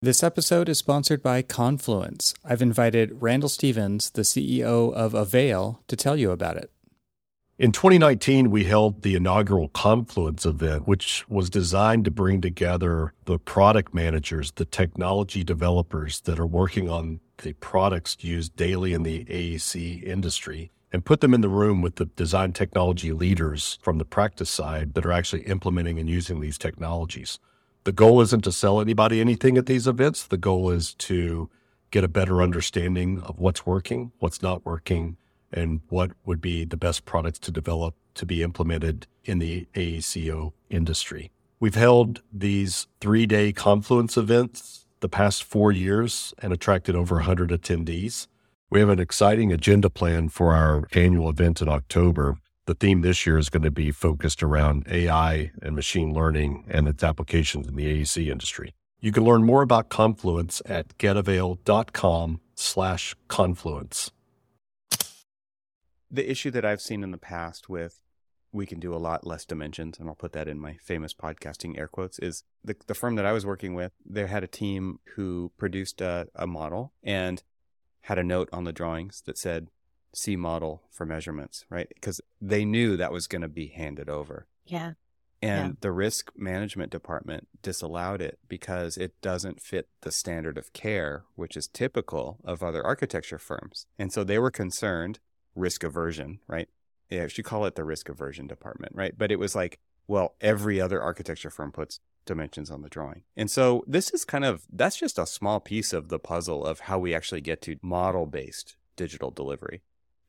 [0.05, 2.35] This episode is sponsored by Confluence.
[2.45, 6.73] I've invited Randall Stevens, the CEO of Avail, to tell you about it.
[7.57, 13.38] In 2019, we held the inaugural Confluence event, which was designed to bring together the
[13.38, 19.25] product managers, the technology developers that are working on the products used daily in the
[19.27, 24.05] AEC industry, and put them in the room with the design technology leaders from the
[24.05, 27.38] practice side that are actually implementing and using these technologies.
[27.85, 30.25] The goal isn't to sell anybody anything at these events.
[30.25, 31.51] The goal is to
[31.90, 35.16] get a better understanding of what's working, what's not working,
[35.53, 40.53] and what would be the best products to develop to be implemented in the AECO
[40.71, 41.31] industry.
[41.61, 47.51] We've held these three day confluence events the past four years and attracted over 100
[47.51, 48.29] attendees.
[48.71, 52.38] We have an exciting agenda plan for our annual event in October.
[52.66, 56.87] The theme this year is going to be focused around AI and machine learning and
[56.87, 58.75] its applications in the AEC industry.
[59.01, 64.12] You can learn more about Confluence at getavail.com slash confluence.
[66.09, 68.03] The issue that I've seen in the past with
[68.53, 71.79] we can do a lot less dimensions, and I'll put that in my famous podcasting
[71.79, 75.01] air quotes, is the, the firm that I was working with, they had a team
[75.16, 77.42] who produced a, a model and
[78.03, 79.68] had a note on the drawings that said
[80.14, 81.88] C model for measurements, right?
[81.94, 84.46] Because they knew that was going to be handed over.
[84.66, 84.92] Yeah.
[85.40, 85.77] And Yeah.
[85.81, 91.57] the risk management department disallowed it because it doesn't fit the standard of care, which
[91.57, 93.87] is typical of other architecture firms.
[93.98, 95.18] And so they were concerned,
[95.55, 96.68] risk aversion, right?
[97.11, 99.18] Yeah, you call it the risk aversion department, right?
[99.18, 103.25] But it was like, well, every other architecture firm puts dimensions on the drawing.
[103.37, 106.81] And so this is kind of, that's just a small piece of the puzzle of
[106.81, 109.83] how we actually get to model based digital delivery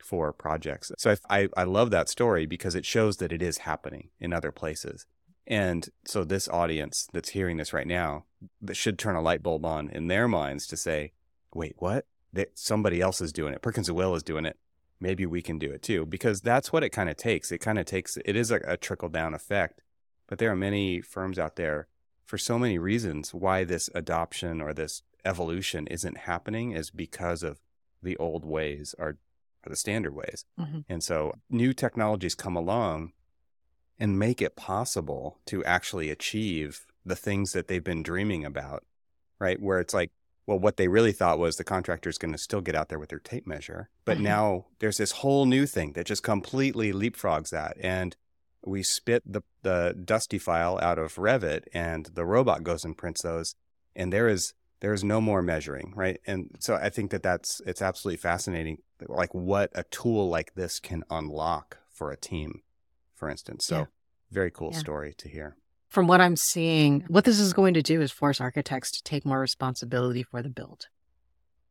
[0.04, 0.92] for projects.
[0.98, 4.52] So I, I, love that story because it shows that it is happening in other
[4.52, 5.06] places.
[5.48, 8.26] And so this audience that's hearing this right now,
[8.62, 11.14] that should turn a light bulb on in their minds to say,
[11.54, 12.06] wait, what?
[12.34, 13.62] That somebody else is doing it.
[13.62, 14.58] Perkins and Will is doing it.
[15.00, 17.52] Maybe we can do it too, because that's what it kind of takes.
[17.52, 19.82] It kind of takes, it is a, a trickle down effect.
[20.28, 21.88] But there are many firms out there
[22.26, 27.60] for so many reasons why this adoption or this evolution isn't happening is because of
[28.02, 29.18] the old ways are,
[29.66, 30.46] are the standard ways.
[30.60, 30.86] Mhm.
[30.90, 33.14] And so new technologies come along
[34.00, 38.84] and make it possible to actually achieve the things that they've been dreaming about,
[39.40, 39.62] right?
[39.62, 40.12] Where it's like,
[40.46, 43.00] well, what they really thought was the contractor is going to still get out there
[43.00, 43.90] with their tape measure.
[44.04, 44.22] But Mhm.
[44.24, 47.78] now there's this whole new thing that just completely leapfrogs that.
[47.80, 48.16] And
[48.66, 53.22] we spit the, the dusty file out of Revit and the robot goes and prints
[53.22, 53.56] those.
[53.96, 56.20] And there is, there is no more measuring, right?
[56.28, 60.82] And so I think that that's, it's absolutely fascinating, like what a tool like this
[60.82, 62.64] can unlock for a team,
[63.16, 63.66] for instance.
[63.66, 63.86] So Yeah.
[64.30, 64.80] very cool Yeah.
[64.80, 65.56] story to hear.
[65.88, 69.26] From what I'm seeing, what this is going to do is force architects to take
[69.26, 70.88] more responsibility for the build.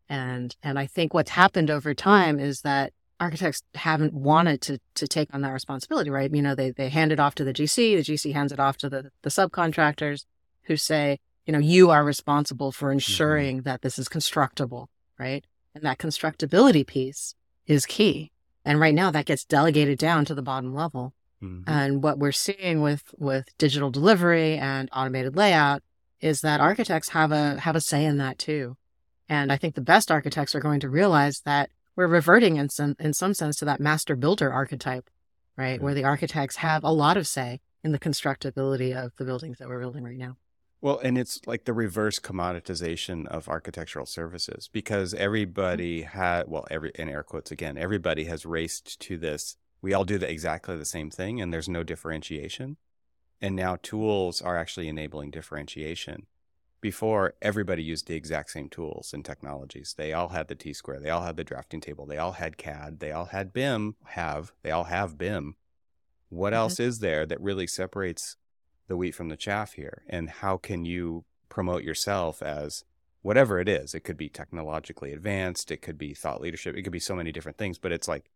[0.08, 5.06] And and I think what's happened over time is that architects haven't wanted to to
[5.06, 6.32] take on that responsibility, right?
[6.34, 8.78] You know, they they hand it off to the GC, the GC hands it off
[8.78, 10.24] to the the subcontractors
[10.62, 15.44] who say, you know, you are responsible for ensuring that this is constructible, right?
[15.74, 17.34] And that constructability piece
[17.66, 18.30] is key.
[18.64, 21.14] And right now that gets delegated down to the bottom level.
[21.42, 21.64] Mhm.
[21.66, 25.82] And what we're seeing with with digital delivery and automated layout
[26.20, 28.76] is that architects have a have a say in that too.
[29.28, 32.94] And I think the best architects are going to realize that we're reverting in some
[33.00, 35.10] in some sense to that master builder archetype,
[35.56, 35.82] right?
[35.82, 39.68] Where the architects have a lot of say in the constructability of the buildings that
[39.68, 40.36] we're building right now.
[40.82, 46.90] Well, and it's like the reverse commoditization of architectural services because everybody had, well, every,
[46.96, 49.56] in air quotes again, everybody has raced to this.
[49.80, 52.78] We all do the, exactly the same thing and there's no differentiation.
[53.40, 56.26] And now tools are actually enabling differentiation.
[56.80, 59.94] Before, everybody used the exact same tools and technologies.
[59.96, 62.56] They all had the T square, they all had the drafting table, they all had
[62.56, 65.54] CAD, they all had BIM, have, they all have BIM.
[66.28, 66.56] What Mhm.
[66.56, 68.36] else is there that really separates
[68.88, 70.02] the wheat from the chaff here?
[70.08, 72.84] And how can you promote yourself as
[73.22, 73.94] whatever it is?
[73.94, 77.32] It could be technologically advanced it could be thought leadership it could be so many
[77.32, 78.30] different things but it's like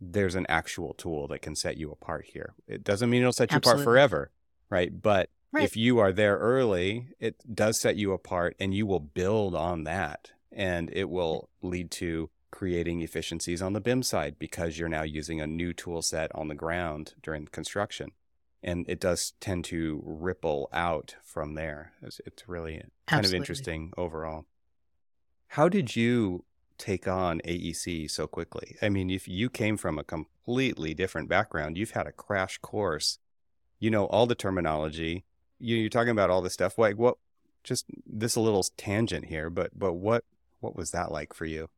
[0.00, 2.54] there's an actual tool that can set you apart here.
[2.68, 4.30] It doesn't mean it'll set you apart forever
[4.70, 5.00] right?
[5.00, 5.64] But Right.
[5.64, 9.84] if you are there early it does set you apart and you will build on
[9.84, 10.32] that.
[10.52, 15.40] And it will lead to creating efficiencies on the BIM side because you're now using
[15.40, 18.12] a new tool set on the ground during construction
[18.62, 21.92] and it does tend to ripple out from there.
[22.02, 24.46] It's, it's really kind of interesting overall.
[25.52, 26.44] How did you
[26.76, 28.76] take on AEC so quickly?
[28.82, 33.18] I mean, if you came from a completely different background, you've had a crash course,
[33.78, 35.24] you know all the terminology.
[35.58, 36.78] You, you're talking about all this stuff.
[36.78, 37.16] Like what?
[37.64, 40.24] Just this a little tangent here, but but what
[40.60, 41.68] what was that like for you?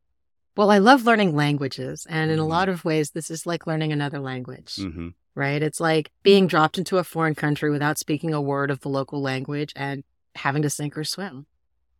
[0.55, 2.05] Well, I love learning languages.
[2.09, 2.49] And in a Mhm.
[2.49, 4.75] lot of ways, this is like learning another language.
[4.75, 5.09] Mm-hmm.
[5.35, 5.61] Right?
[5.61, 6.49] It's like being mm-hmm.
[6.49, 10.03] dropped into a foreign country without speaking a word of the local language and
[10.35, 11.45] having to sink or swim.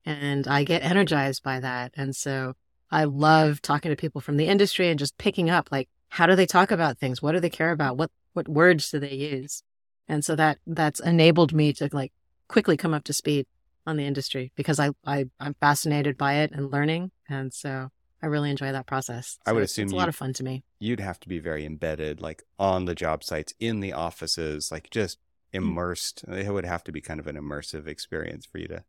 [0.06, 1.92] And I get energized by that.
[1.96, 2.54] And so
[2.90, 6.36] I love talking to people from the industry and just picking up like, how do
[6.36, 7.22] they talk about things?
[7.22, 7.98] What do they care about?
[7.98, 9.64] What what words do they use?
[10.08, 12.12] And so that that's enabled me to like
[12.48, 13.48] quickly come up to speed
[13.88, 17.90] on the industry because I, I I'm fascinated by it and learning, and so
[18.22, 19.40] I really enjoy that process.
[19.46, 20.64] I would assume it's a lot of fun to me.
[20.80, 24.90] You'd have to be very embedded, like on the job sites, in the offices, like
[24.90, 25.18] just
[25.54, 25.58] Mm.
[25.58, 26.24] immersed.
[26.30, 28.84] It would have to be kind of an immersive experience for you to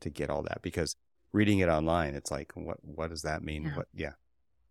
[0.00, 0.96] to get all that because
[1.32, 3.64] reading it online, it's like, what what does that mean?
[3.64, 3.74] Yeah.
[3.76, 3.88] What?
[3.94, 4.12] Yeah,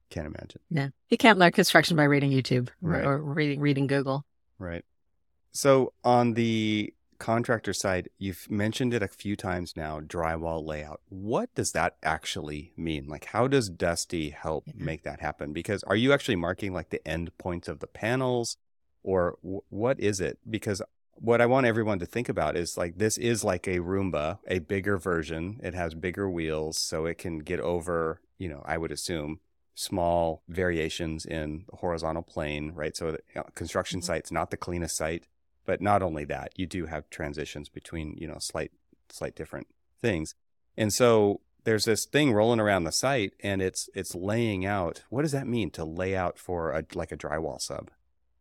[0.10, 0.60] can't imagine.
[0.70, 3.06] Yeah, you can't learn construction by reading YouTube or, Right.
[3.06, 4.26] or reading reading Google.
[4.60, 4.84] Right.
[5.54, 11.02] So on the contractor side, you've mentioned it a few times now, drywall layout.
[11.10, 13.08] What does that actually mean?
[13.08, 14.74] Like how does Dusty help Yeah.
[14.86, 15.54] make that happen?
[15.54, 18.58] Because are you actually marking like the end points of the panels
[19.04, 20.40] or w- what is it?
[20.50, 20.82] Because
[21.16, 24.60] what I want everyone to think about is like this is like a Roomba, a
[24.60, 25.60] bigger version.
[25.64, 29.40] It has bigger wheels so it can get over, you know, I would assume
[29.74, 32.96] small variations in the horizontal plane, right?
[32.98, 34.04] So the construction Mhm.
[34.06, 35.28] site's not the cleanest site,
[35.68, 38.72] but not only that, you do have transitions between, you know, slight
[39.10, 39.68] slight different
[40.02, 40.34] things.
[40.76, 45.04] And so there's this thing rolling around the site and it's it's laying out.
[45.10, 47.92] What does that mean to lay out for a like a drywall sub?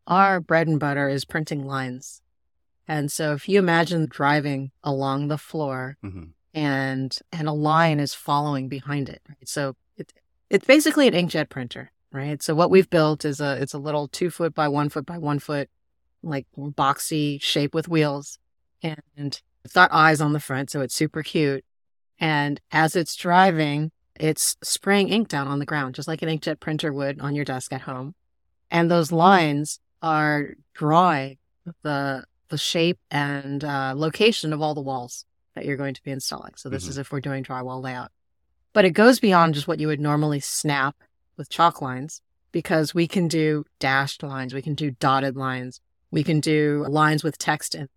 [0.06, 2.22] Our bread and butter is printing lines,
[2.86, 6.24] and so if you imagine driving along the floor hmm
[6.54, 9.46] and and a line is following behind it, right?
[9.46, 10.14] So it,
[10.48, 12.42] it's basically an inkjet printer, right?
[12.42, 15.18] So what we've built is a it's a little two foot by one foot by
[15.18, 15.68] one foot,
[16.26, 18.38] like boxy shape with wheels,
[18.82, 21.64] and it's got eyes on the front, so it's super cute.
[22.18, 26.60] And as it's driving, it's spraying ink down on the ground, just like an inkjet
[26.60, 28.14] printer would on your desk at home.
[28.70, 31.38] And those lines are drawing
[31.82, 35.24] the the shape and uh, location of all the walls
[35.56, 36.52] that you're going to be installing.
[36.56, 36.90] So this Mhm.
[36.90, 38.12] is if we're doing drywall layout.
[38.72, 40.94] But it goes beyond just what you would normally snap
[41.36, 42.22] with chalk lines
[42.52, 45.80] because we can do dashed lines, we can do dotted lines,
[46.16, 47.90] we can do lines with text in.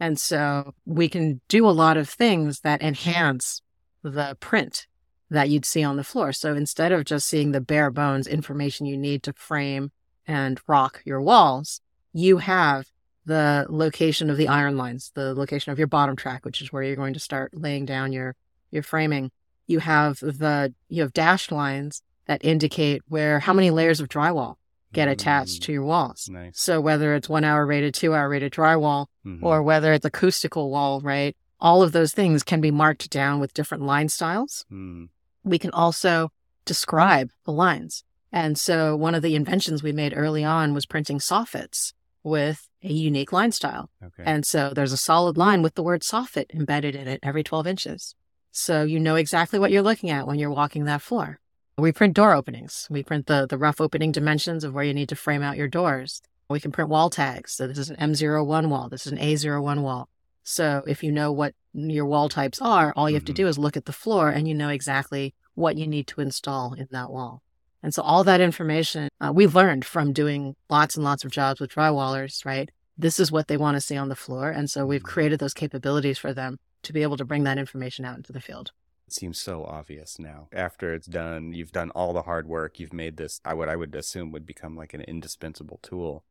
[0.00, 3.62] And so we can do a lot of things that enhance
[4.02, 4.88] the print
[5.30, 6.32] that you'd see on the floor.
[6.32, 9.92] So instead of just seeing the bare bones information you need to frame
[10.26, 11.80] and rock your walls,
[12.12, 12.86] you have
[13.26, 16.82] the location of the iron lines, the location of your bottom track, which is where
[16.82, 18.34] you're going to start laying down your
[18.72, 19.30] your framing.
[19.68, 24.56] You have the you have dashed lines that indicate where how many layers of drywall
[24.92, 26.28] get attached to your walls.
[26.30, 26.60] Nice.
[26.60, 29.42] So whether it's one hour rated, two hour rated drywall, Mhm.
[29.42, 31.36] or whether it's acoustical wall, right?
[31.60, 34.64] All of those things can be marked down with different line styles.
[34.70, 35.08] Mm,
[35.44, 36.30] We can also
[36.64, 38.04] describe the lines.
[38.30, 42.92] And so one of the inventions we made early on was printing soffits with a
[42.92, 43.90] unique line style.
[44.04, 44.22] okay.
[44.24, 47.66] And so there's a solid line with the word soffit embedded in it every 12
[47.66, 48.14] inches.
[48.52, 51.40] So you know exactly what you're looking at when you're walking that floor.
[51.82, 52.86] We print door openings.
[52.88, 55.66] We print the, the rough opening dimensions of where you need to frame out your
[55.66, 56.22] doors.
[56.48, 57.54] We can print wall tags.
[57.54, 58.88] So this is an M01 wall.
[58.88, 60.08] This is an A01 wall.
[60.44, 63.42] So if you know what your wall types are, all you have to Mhm.
[63.42, 66.72] do is look at the floor and you know exactly what you need to install
[66.74, 67.42] in that wall.
[67.82, 71.60] And so all that information uh, we learned from doing lots and lots of jobs
[71.60, 72.70] with drywallers, right?
[72.96, 74.50] This is what they want to see on the floor.
[74.50, 75.06] And so we've Mhm.
[75.14, 78.40] created those capabilities for them to be able to bring that information out into the
[78.40, 78.70] field.
[79.12, 80.48] Seems so obvious now.
[80.52, 82.80] After it's done, you've done all the hard work.
[82.80, 86.24] You've made this, I what I would assume would become like an indispensable tool.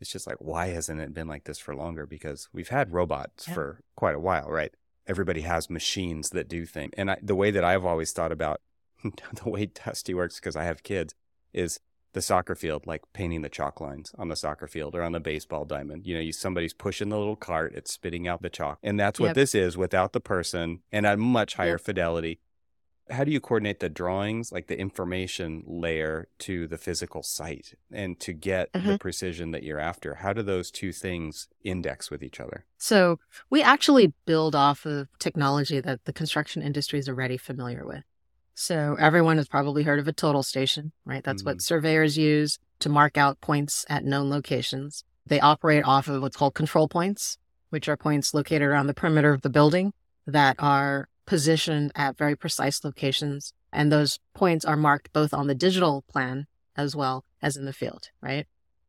[0.00, 2.06] It's just like, why hasn't it been like this for longer?
[2.06, 3.54] Because we've had robots Yeah.
[3.54, 4.72] for quite a while, right?
[5.06, 6.92] Everybody has machines that do things.
[6.96, 8.60] And I, the way that I've always thought about
[9.04, 11.14] the way Dusty works, because I have kids,
[11.52, 11.80] is
[12.16, 15.20] the soccer field, like painting the chalk lines on the soccer field or on the
[15.20, 16.06] baseball diamond.
[16.06, 18.78] You know, you, somebody's pushing the little cart, it's spitting out the chalk.
[18.82, 19.34] And that's what Yep.
[19.34, 21.80] this is without the person and at much higher Yep.
[21.82, 22.40] fidelity.
[23.10, 28.18] How do you coordinate the drawings, like the information layer to the physical site and
[28.20, 28.98] to get the Mhm.
[29.00, 30.14] precision that you're after?
[30.14, 32.64] How do those two things index with each other?
[32.78, 38.04] So we actually build off of technology that the construction industry is already familiar with.
[38.58, 41.22] So everyone has probably heard of a total station, right?
[41.22, 41.60] That's what mm-hmm.
[41.60, 45.04] surveyors use to mark out points at known locations.
[45.26, 47.36] They operate off of what's called control points,
[47.68, 49.92] which are points located around the perimeter of the building
[50.26, 53.52] that are positioned at very precise locations.
[53.74, 56.46] And those points are marked both on the digital plan
[56.76, 58.46] as well as in the field, right?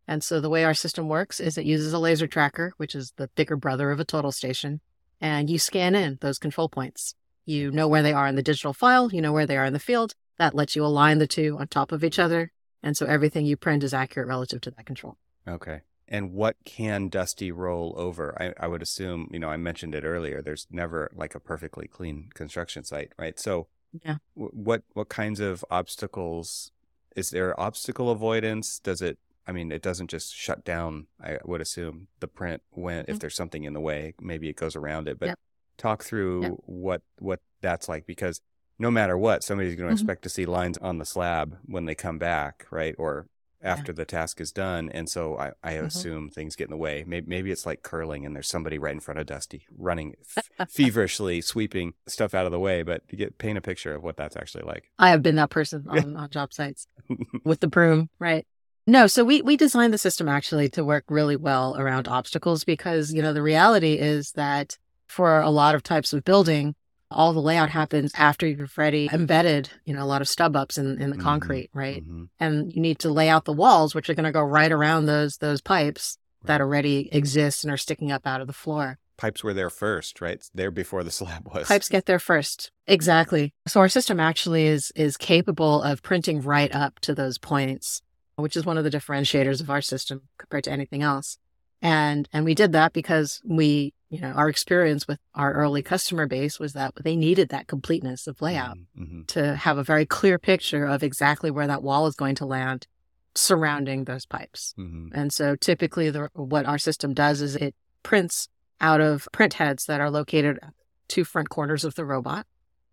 [0.08, 3.12] And so the way our system works is it uses a laser tracker, which is
[3.18, 4.80] the bigger brother of a total station,
[5.20, 7.16] and you scan in those control points.
[7.48, 9.72] You know where they are in the digital file, you know where they are in
[9.74, 10.14] the field.
[10.38, 12.52] That lets you align the two on top of each other.
[12.84, 15.18] And so everything you print is accurate relative to that control.
[15.48, 15.82] Okay.
[16.10, 18.36] And what can Dusty roll over?
[18.40, 20.42] I, I would assume, you know, I mentioned it earlier.
[20.42, 23.40] There's never like a perfectly clean construction site, right?
[23.40, 23.68] So,
[24.04, 24.18] Yeah.
[24.36, 26.72] w- what what kinds of obstacles
[27.16, 28.80] is there obstacle avoidance?
[28.80, 29.18] Does it?
[29.48, 31.08] I mean, it doesn't just shut down.
[31.24, 33.20] I would assume the print when if Mhm.
[33.22, 35.18] there's something in the way, maybe it goes around it.
[35.18, 35.40] But Yep.
[35.78, 36.54] Talk through Yep.
[36.66, 38.42] what what that's like because
[38.80, 39.98] no matter what, somebody's going to Mhm.
[39.98, 42.94] expect to see lines on the slab when they come back, right?
[43.00, 43.28] Or
[43.64, 44.88] after the task is done.
[44.92, 45.86] And so I, I Mhm.
[45.88, 47.04] assume things get in the way.
[47.08, 50.70] Maybe, maybe it's like curling and there's somebody right in front of Dusty running f-
[50.70, 52.84] feverishly, sweeping stuff out of the way.
[52.84, 54.92] But get paint a picture of what that's actually like.
[55.00, 56.86] I have been that person on, on job sites
[57.44, 58.46] with the broom, right?
[58.86, 63.12] No, so we we designed the system actually to work really well around obstacles because,
[63.12, 64.78] you know, the reality is that
[65.08, 66.76] for a lot of types of building,
[67.10, 70.78] all the layout happens after you've already embedded, you know, a lot of stub ups
[70.78, 71.22] in, in the Mhm.
[71.22, 72.06] concrete, right?
[72.06, 72.28] Mhm.
[72.40, 75.06] And you need to lay out the walls, which are going to go right around
[75.06, 79.00] those those pipes that already exist and are sticking up out of the floor.
[79.18, 80.44] Pipes were there first, right?
[80.54, 81.68] There before the slab was.
[81.68, 82.72] Pipes get there first.
[82.86, 83.54] Exactly.
[83.68, 88.02] So our system actually is is capable of printing right up to those points,
[88.36, 91.38] which is one of the differentiators of our system compared to anything else.
[91.82, 96.28] And and we did that because we, you know, our experience with our early customer
[96.28, 100.40] base was that they needed that completeness of layout hmm to have a very clear
[100.40, 102.88] picture of exactly where that wall is going to land
[103.36, 104.74] surrounding those pipes.
[104.76, 108.50] hmm And so typically the, what our system does is it prints
[108.80, 110.74] out of print heads that are located at
[111.08, 112.46] two front corners of the robot,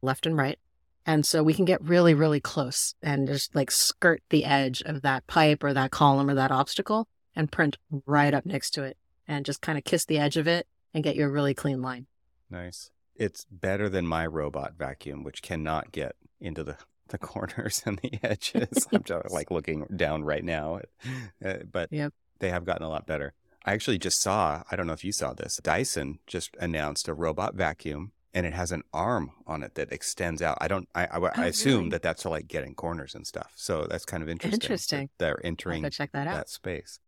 [0.03, 0.59] left and right.
[1.07, 5.03] And so we can get really, really close and just like skirt the edge of
[5.03, 7.07] that pipe or that column or that obstacle
[7.37, 7.76] and print
[8.07, 11.03] right up next to it and just kind of kiss the edge of it and
[11.05, 12.07] get you a really clean line.
[12.51, 12.91] Nice.
[13.16, 16.76] It's better than my robot vacuum, which cannot get into the,
[17.09, 18.87] the corners and the edges.
[18.93, 20.80] I'm just like looking down right now,
[21.45, 22.12] Uh, but Yep.
[22.41, 23.32] they have gotten a lot better.
[23.64, 27.14] I actually just saw, I don't know if you saw this, Dyson just announced a
[27.14, 30.59] robot vacuum and it has an arm on it that extends out.
[30.61, 31.89] I don't, I, I, I Oh, assume really?
[31.91, 33.53] that that's to like get in corners and stuff.
[33.55, 34.59] So that's kind of interesting.
[34.59, 35.09] that Interesting.
[35.18, 36.35] They're entering check that out.
[36.35, 36.99] that space.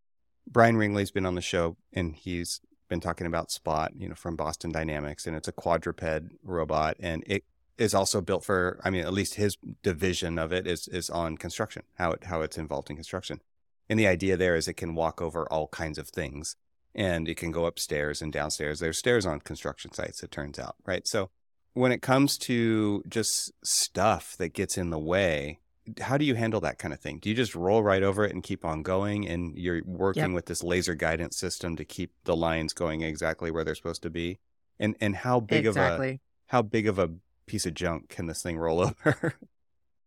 [0.47, 4.35] Brian Ringley's been on the show and he's been talking about Spot, you know, from
[4.35, 6.03] Boston Dynamics, and it's a quadruped
[6.43, 7.43] robot, and it
[7.77, 8.79] is also built for.
[8.83, 12.41] I mean, at least his division of it is is on construction, how it how
[12.41, 13.41] it's involved in construction,
[13.89, 16.55] and the idea there is it can walk over all kinds of things,
[16.95, 18.79] and it can go upstairs and downstairs.
[18.79, 21.05] There's stairs on construction sites, it turns out, right?
[21.07, 21.29] So
[21.73, 25.59] when it comes to just stuff that gets in the way,
[25.99, 27.19] how do you handle that kind of thing?
[27.19, 30.45] Do you just roll right over it and keep on going and you're working with
[30.45, 34.39] this laser guidance system to keep the lines going exactly where they're supposed to be?
[34.79, 37.11] And and how big of a how big of a
[37.45, 39.35] piece of junk can this thing roll over?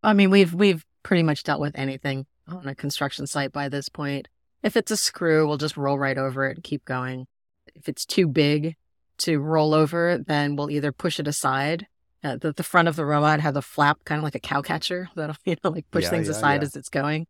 [0.03, 3.89] I mean, we've we've pretty much dealt with anything on a construction site by this
[3.89, 4.29] point.
[4.63, 7.27] If it's a screw, we'll just roll right over it and keep going.
[7.75, 8.77] If it's too big
[9.19, 11.87] to roll over, then we'll either push it aside.
[12.23, 14.61] Uh, the, the front of the robot has a flap, kind of like a cow
[14.63, 16.67] catcher that'll you know like push Yeah, things yeah, aside yeah.
[16.67, 17.27] as it's going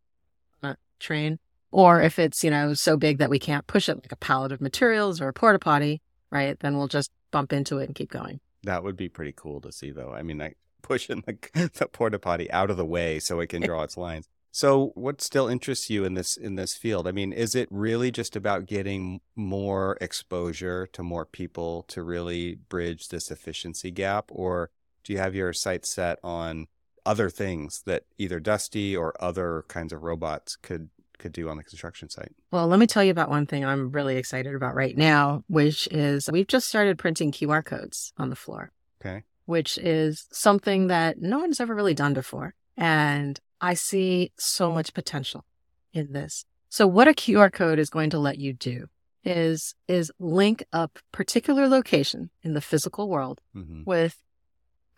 [0.63, 1.39] on a train.
[1.73, 4.53] Or if it's you know so big that we can't push it, like a pallet
[4.53, 6.59] of materials or a porta potty, right?
[6.61, 8.41] Then we'll just bump into it and keep going.
[8.65, 10.13] that would be pretty cool to see though.
[10.13, 13.63] I mean, like pushing the, the porta potty out of the way so it can
[13.69, 14.29] draw its lines.
[14.53, 17.07] So what still interests you in this in this field?
[17.07, 22.57] I mean, is it really just about getting more exposure to more people to really
[22.57, 24.71] bridge this efficiency gap or
[25.11, 26.69] do you have your sights set on
[27.05, 30.89] other things that either Dusty or other kinds of robots could
[31.19, 32.33] could do on the construction site?
[32.53, 35.89] Well, let me tell you about one thing I'm really excited about right now, which
[35.91, 39.25] is we've just started printing QR codes on the floor, Okay.
[39.47, 42.55] which is something that no one's ever really done before.
[42.77, 45.45] And I see so much potential
[45.93, 46.45] in this.
[46.71, 48.87] So what a QR code is going to let you do
[49.25, 53.85] is is link up particular location in the physical world Mhm.
[53.85, 54.17] with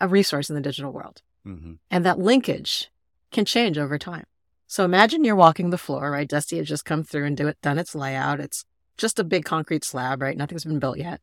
[0.02, 1.22] a resource in the digital world.
[1.46, 1.78] Mhm.
[1.90, 2.90] And that linkage
[3.30, 4.24] can change over time.
[4.66, 6.28] So imagine you're walking the floor, right?
[6.28, 8.40] Dusty has just come through and do it, done its layout.
[8.40, 8.64] It's
[8.96, 10.36] just a big concrete slab, right?
[10.36, 11.20] Nothing's been built yet.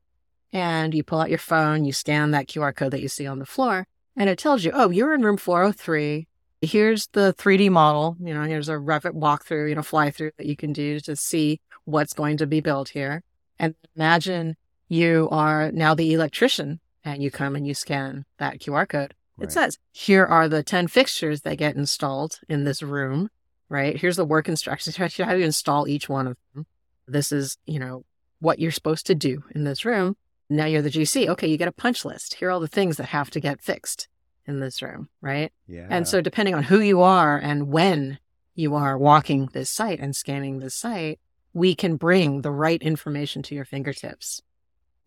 [0.51, 3.39] And you pull out your phone, you scan that QR code that you see on
[3.39, 6.27] the floor, and it tells you, oh, you're in room 403.
[6.61, 8.17] Here's the 3D model.
[8.19, 11.15] You know, here's a Revit walkthrough, you know, fly through that you can do to
[11.15, 13.23] see what's going to be built here.
[13.59, 14.57] And imagine
[14.88, 19.14] you are now the electrician and you come and you scan that QR code.
[19.41, 23.30] It says, here are the 10 fixtures that get installed in this room,
[23.70, 23.95] right?
[23.95, 24.97] Here's the work instructions.
[24.97, 26.66] Here's how to install each one of them.
[27.08, 28.04] This is, you know,
[28.39, 30.18] what you're supposed to do in this room.
[30.50, 31.28] Now you're the GC.
[31.30, 32.36] Okay, you get a punch list.
[32.36, 34.08] Here are all the things that have to get fixed
[34.45, 35.52] in this room, right?
[35.68, 35.88] Yeah.
[35.89, 38.18] And so, depending on who you are and when
[38.56, 41.20] you are walking this site and scanning this site,
[41.54, 44.41] we can bring the right information to your fingertips.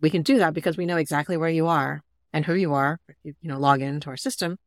[0.03, 2.99] We can do that because we know exactly where you are and who you are.
[3.23, 4.59] You, you know, log into our system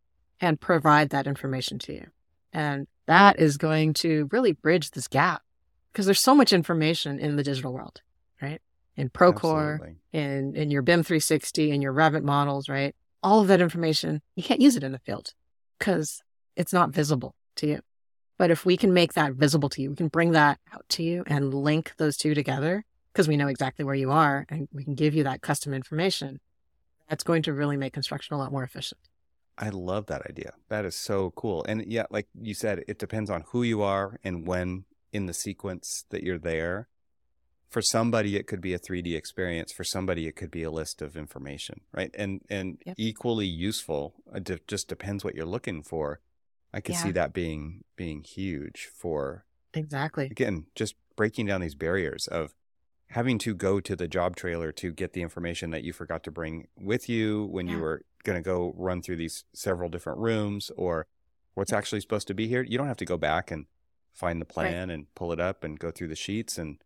[0.42, 2.08] and provide that information to you.
[2.52, 5.44] And that is going to really bridge this gap
[5.92, 8.02] because there's so much information in the digital world,
[8.42, 8.62] right?
[8.96, 9.96] In Procore, Absolutely.
[10.14, 12.96] in in your BIM 360, in your Revit models, right?
[13.22, 15.34] All of that information, you can't use it in the field
[15.78, 16.22] because
[16.56, 17.82] it's not visible to you.
[18.38, 21.04] But if we can make that visible to you, we can bring that out to
[21.04, 22.86] you and link those two together
[23.16, 26.42] because we know exactly where you are and we can give you that custom information.
[27.08, 29.00] That's going to really make construction a lot more efficient.
[29.58, 30.52] I love that idea.
[30.68, 31.64] That is so cool.
[31.64, 35.34] And yeah, like you said, it depends on who you are and when in the
[35.34, 36.90] sequence that you're there.
[37.70, 39.72] For somebody, it could be a 3D experience.
[39.72, 42.12] For somebody, it could be a list of information, right?
[42.16, 42.96] And and Yep.
[42.98, 44.14] equally useful.
[44.34, 46.20] Uh, it just depends what you're looking for.
[46.74, 50.26] I could see that being being huge for Exactly.
[50.28, 52.54] again just breaking down these barriers of
[53.16, 56.30] having to go to the job trailer to get the information that you forgot to
[56.30, 60.70] bring with you when you were going to go run through these several different rooms
[60.76, 61.08] or
[61.54, 63.68] what's actually supposed to be here you don't have to go back and
[64.12, 66.78] find the plan and pull it up and go through the sheets and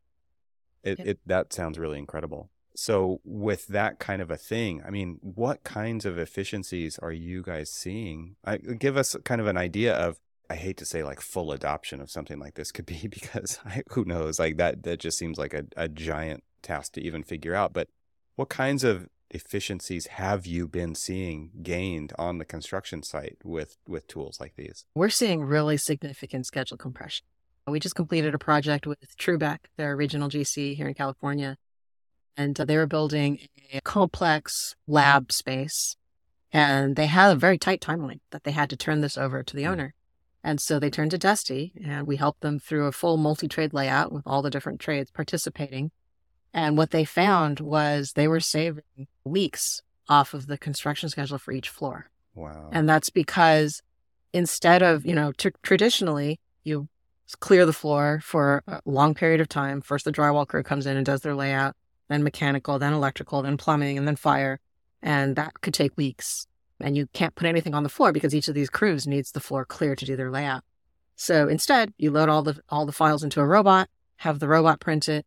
[0.83, 1.07] it, Yep.
[1.07, 2.51] it that sounds really incredible.
[2.75, 7.41] So with that kind of a thing i mean what kinds of efficiencies are you
[7.41, 8.35] guys seeing?
[8.45, 10.19] I, give us kind of an idea of
[10.49, 13.83] I hate to say like full adoption of something like this could be because I,
[13.89, 17.55] who knows like that that just seems like a, a giant task to even figure
[17.55, 17.87] out but
[18.35, 24.07] what kinds of efficiencies have you been seeing gained on the construction site with with
[24.07, 27.25] tools like these We're seeing really significant schedule compression.
[27.67, 31.57] We just completed a project with Truebeck, their regional GC here in California,
[32.35, 33.39] and they were building
[33.71, 35.95] a complex lab space.
[36.51, 39.55] And they had a very tight timeline that they had to turn this over to
[39.55, 39.71] the Mm.
[39.71, 39.93] owner.
[40.43, 43.73] And so they turned to Dusty and we helped them through a full multi trade
[43.73, 45.91] layout with all the different trades participating.
[46.53, 51.51] And what they found was they were saving weeks off of the construction schedule for
[51.51, 52.09] each floor.
[52.33, 53.81] wow And that's because
[54.33, 56.87] instead of, you know, tr- traditionally you
[57.39, 59.81] clear the floor for a long period of time.
[59.81, 61.75] First, the drywall crew comes in and does their layout,
[62.07, 64.59] then mechanical, then electrical, then plumbing, and then fire.
[65.01, 66.47] And that could take weeks.
[66.81, 69.39] And you can't put anything on the floor because each of these crews needs the
[69.39, 70.63] floor clear to do their layout.
[71.15, 74.79] So instead, you load all the all the files into a robot, have the robot
[74.79, 75.25] print it,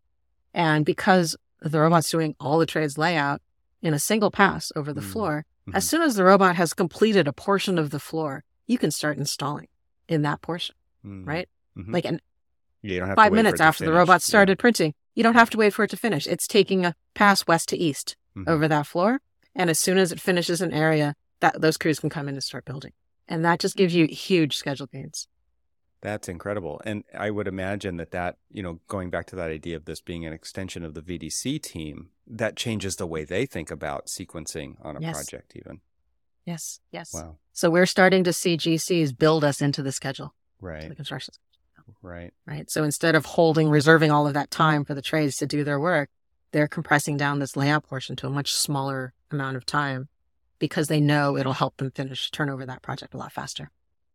[0.54, 3.42] and because the robot's doing all the trades layout
[3.82, 5.12] in a single pass over the Mm.
[5.12, 5.44] floor,
[5.74, 5.88] as Mhm.
[5.88, 9.68] soon as the robot has completed a portion of the floor, you can start installing
[10.08, 10.74] in that portion,
[11.04, 11.26] Mm.
[11.26, 11.48] right?
[11.76, 11.92] Mhm.
[11.92, 12.20] Like an,
[12.82, 14.30] yeah, you don't have five minutes after the robot Yeah.
[14.32, 14.94] started printing.
[15.14, 16.26] You don't have to wait for it to finish.
[16.26, 18.48] It's taking a pass west to east Mhm.
[18.48, 19.20] over that floor.
[19.54, 22.42] And as soon as it finishes an area, that those crews can come in and
[22.42, 22.92] start building.
[23.28, 25.28] And that just gives you huge schedule gains.
[26.00, 26.80] That's incredible.
[26.84, 30.00] And I would imagine that that, you know, going back to that idea of this
[30.00, 34.74] being an extension of the VDC team, that changes the way they think about sequencing
[34.84, 35.12] on a Yes.
[35.12, 35.80] project even.
[36.44, 36.80] Yes.
[36.90, 37.12] Yes.
[37.14, 37.36] Wow.
[37.52, 40.96] So we're starting to see GCs build us into the schedule, to the Right.
[40.96, 41.34] construction
[42.00, 42.32] Right.
[42.46, 42.70] right?
[42.70, 45.78] So instead of holding, reserving all of that time for the trades to do their
[45.78, 46.10] work,
[46.52, 50.08] they're compressing down this layout portion to a much smaller amount of time
[50.62, 53.72] because they know it'll help them finish, turn over that project a lot faster.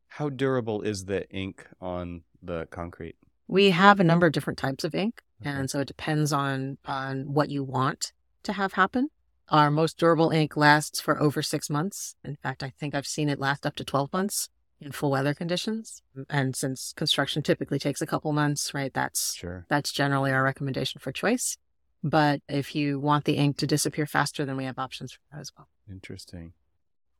[0.08, 3.18] How durable is the ink on the concrete?
[3.50, 5.50] We have a number of different types of ink, Okay.
[5.52, 9.10] and so it depends on on what you want to have happen.
[9.50, 12.16] Our most durable ink lasts for over six months.
[12.24, 14.48] In fact, I think I've seen it last up to 12 months
[14.80, 16.02] in full weather conditions.
[16.30, 19.66] And since construction typically takes a couple months, right, that's Sure.
[19.68, 21.58] That's generally our recommendation for choice.
[22.04, 25.42] But if you want the ink to disappear faster, then we have options for that
[25.42, 25.68] as well.
[25.90, 26.54] Interesting.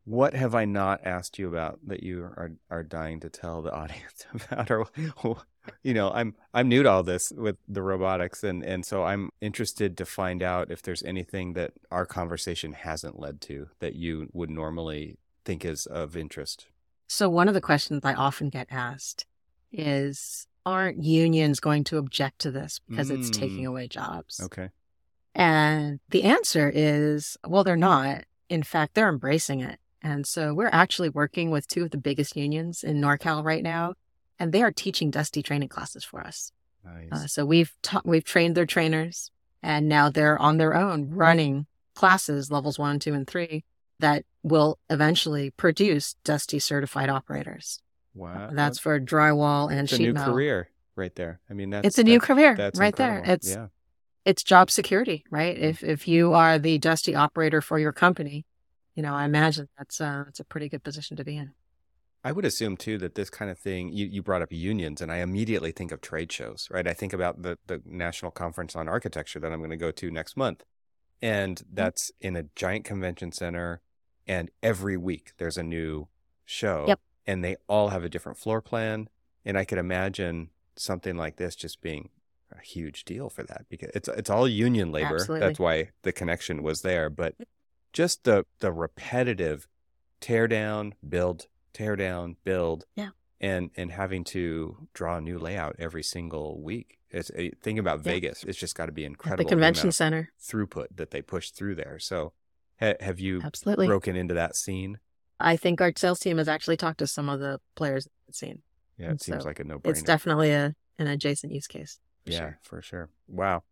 [0.06, 3.74] What have I not asked you about that you are are dying to tell the
[3.76, 4.72] audience about?
[4.72, 4.88] Or,
[5.84, 9.32] you know, I'm I'm new to all this with the robotics, and and so I'm
[9.42, 14.30] interested to find out if there's anything that our conversation hasn't led to that you
[14.32, 16.68] would normally think is of interest.
[17.08, 19.26] So, one of the questions I often get asked
[19.72, 23.70] is Aren't unions going to object to this because it's taking Mm.
[23.70, 24.42] away jobs?
[24.44, 24.70] Okay.
[25.34, 28.26] And the answer is well, they're not.
[28.50, 29.80] In fact, they're embracing it.
[30.02, 33.94] And so we're actually working with two of the biggest unions in NorCal right now,
[34.40, 36.52] and they are teaching Dusty training classes for us.
[36.84, 37.10] Nice.
[37.12, 39.32] Uh, so we've ta- we've trained their trainers,
[39.64, 41.66] and now they're on their own running
[41.96, 43.64] classes, levels one, two, and three,
[44.00, 47.80] that will eventually produce Dusty certified operators.
[48.18, 48.50] Wow.
[48.52, 50.34] That's for drywall and it's a new metal.
[50.34, 51.40] career right there.
[51.50, 53.22] I mean, that's It's a new that's- career That's right there.
[53.26, 53.68] It's yeah.
[54.26, 55.58] it's job security, right?
[55.58, 58.46] If if you are the Dusty operator for your company,
[58.96, 61.52] you know, I imagine that's uh, that's a pretty good position to be in.
[62.24, 65.12] I would assume too that this kind of thing you, you brought up unions and
[65.12, 66.86] I immediately think of trade shows, right?
[66.88, 70.12] I think about the the National Conference on Architecture that I'm going to go to
[70.12, 70.64] next month.
[71.22, 71.76] And Mm-hmm.
[71.76, 73.82] that's in a giant convention center
[74.28, 76.08] and every week there's a new
[76.46, 77.00] show Yep.
[77.28, 79.10] And they all have a different floor plan
[79.46, 82.10] And I could imagine something like this just being
[82.52, 85.16] a huge deal for that because it's it's all union labor.
[85.16, 85.46] Absolutely.
[85.48, 87.10] That's why the connection was there.
[87.10, 87.36] But
[87.94, 89.68] just the the repetitive
[90.22, 92.86] tear down, build, tear down, build.
[92.96, 93.10] Yeah.
[93.40, 96.98] And and having to draw a new layout every single week.
[97.10, 98.12] It's a, think about Yeah.
[98.14, 98.44] Vegas.
[98.44, 99.44] It's just got to be At incredible.
[99.46, 100.30] the convention of center.
[100.42, 102.00] throughput that they push through there.
[102.00, 102.34] So
[102.80, 103.88] ha- have you Absolutely.
[103.88, 105.00] broken into that scene?
[105.40, 108.34] I think our sales team has actually talked to some of the players in the
[108.34, 108.62] scene.
[108.98, 109.92] Yeah, it And seems so like a no brainer.
[109.92, 112.00] It's definitely a an adjacent use case.
[112.26, 112.60] for yeah, sure.
[112.64, 113.10] for sure.
[113.28, 113.64] Wow.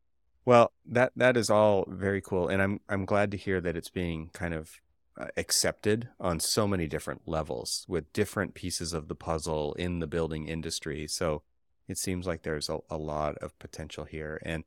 [0.46, 3.90] Well, that that is all very cool, and I'm I'm glad to hear that it's
[3.90, 4.80] being kind of
[5.20, 10.08] uh, accepted on so many different levels with different pieces of the puzzle in the
[10.08, 11.08] building industry.
[11.08, 11.42] So
[11.88, 14.64] it seems like there's a, a lot of potential here, and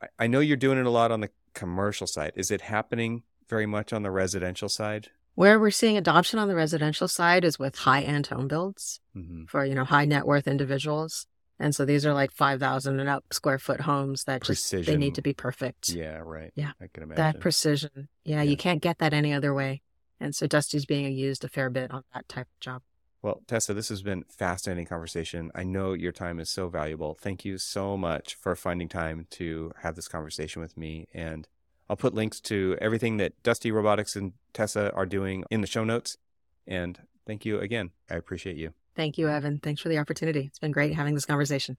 [0.00, 2.32] I, I know you're doing it a lot on the commercial side.
[2.36, 5.10] Is it happening very much on the residential side?
[5.40, 9.44] Where we're seeing adoption on the residential side is with high end home builds Mm-hmm.
[9.46, 11.26] for, you know, high net worth individuals.
[11.58, 15.14] And so these are like 5,000 and up square foot homes that just, they need
[15.14, 15.88] to be perfect.
[15.88, 16.52] Yeah, right.
[16.54, 16.72] Yeah.
[16.80, 17.24] I can imagine.
[17.24, 18.08] That precision.
[18.24, 18.50] Yeah, Yeah.
[18.50, 19.80] you can't get that any other way.
[20.20, 22.82] And so Dusty's being used a fair bit on that type of job.
[23.22, 25.50] Well, Tessa, this has been fascinating conversation.
[25.54, 27.16] I know your time is so valuable.
[27.20, 31.08] Thank you so much for finding time to have this conversation with me.
[31.12, 31.48] And
[31.90, 35.82] I'll put links to everything that Dusty Robotics and Tessa are doing in the show
[35.82, 36.16] notes.
[36.64, 37.90] And thank you again.
[38.08, 38.74] I appreciate you.
[38.94, 39.58] Thank you, Evan.
[39.58, 40.42] Thanks for the opportunity.
[40.46, 41.76] It's been great having this conversation.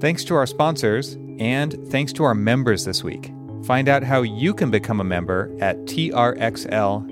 [0.00, 3.30] Thanks to our sponsors and thanks to our members this week.
[3.64, 7.04] Find out how you can become a member at trxl.co.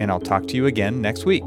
[0.00, 1.44] And I'll talk to you again next week.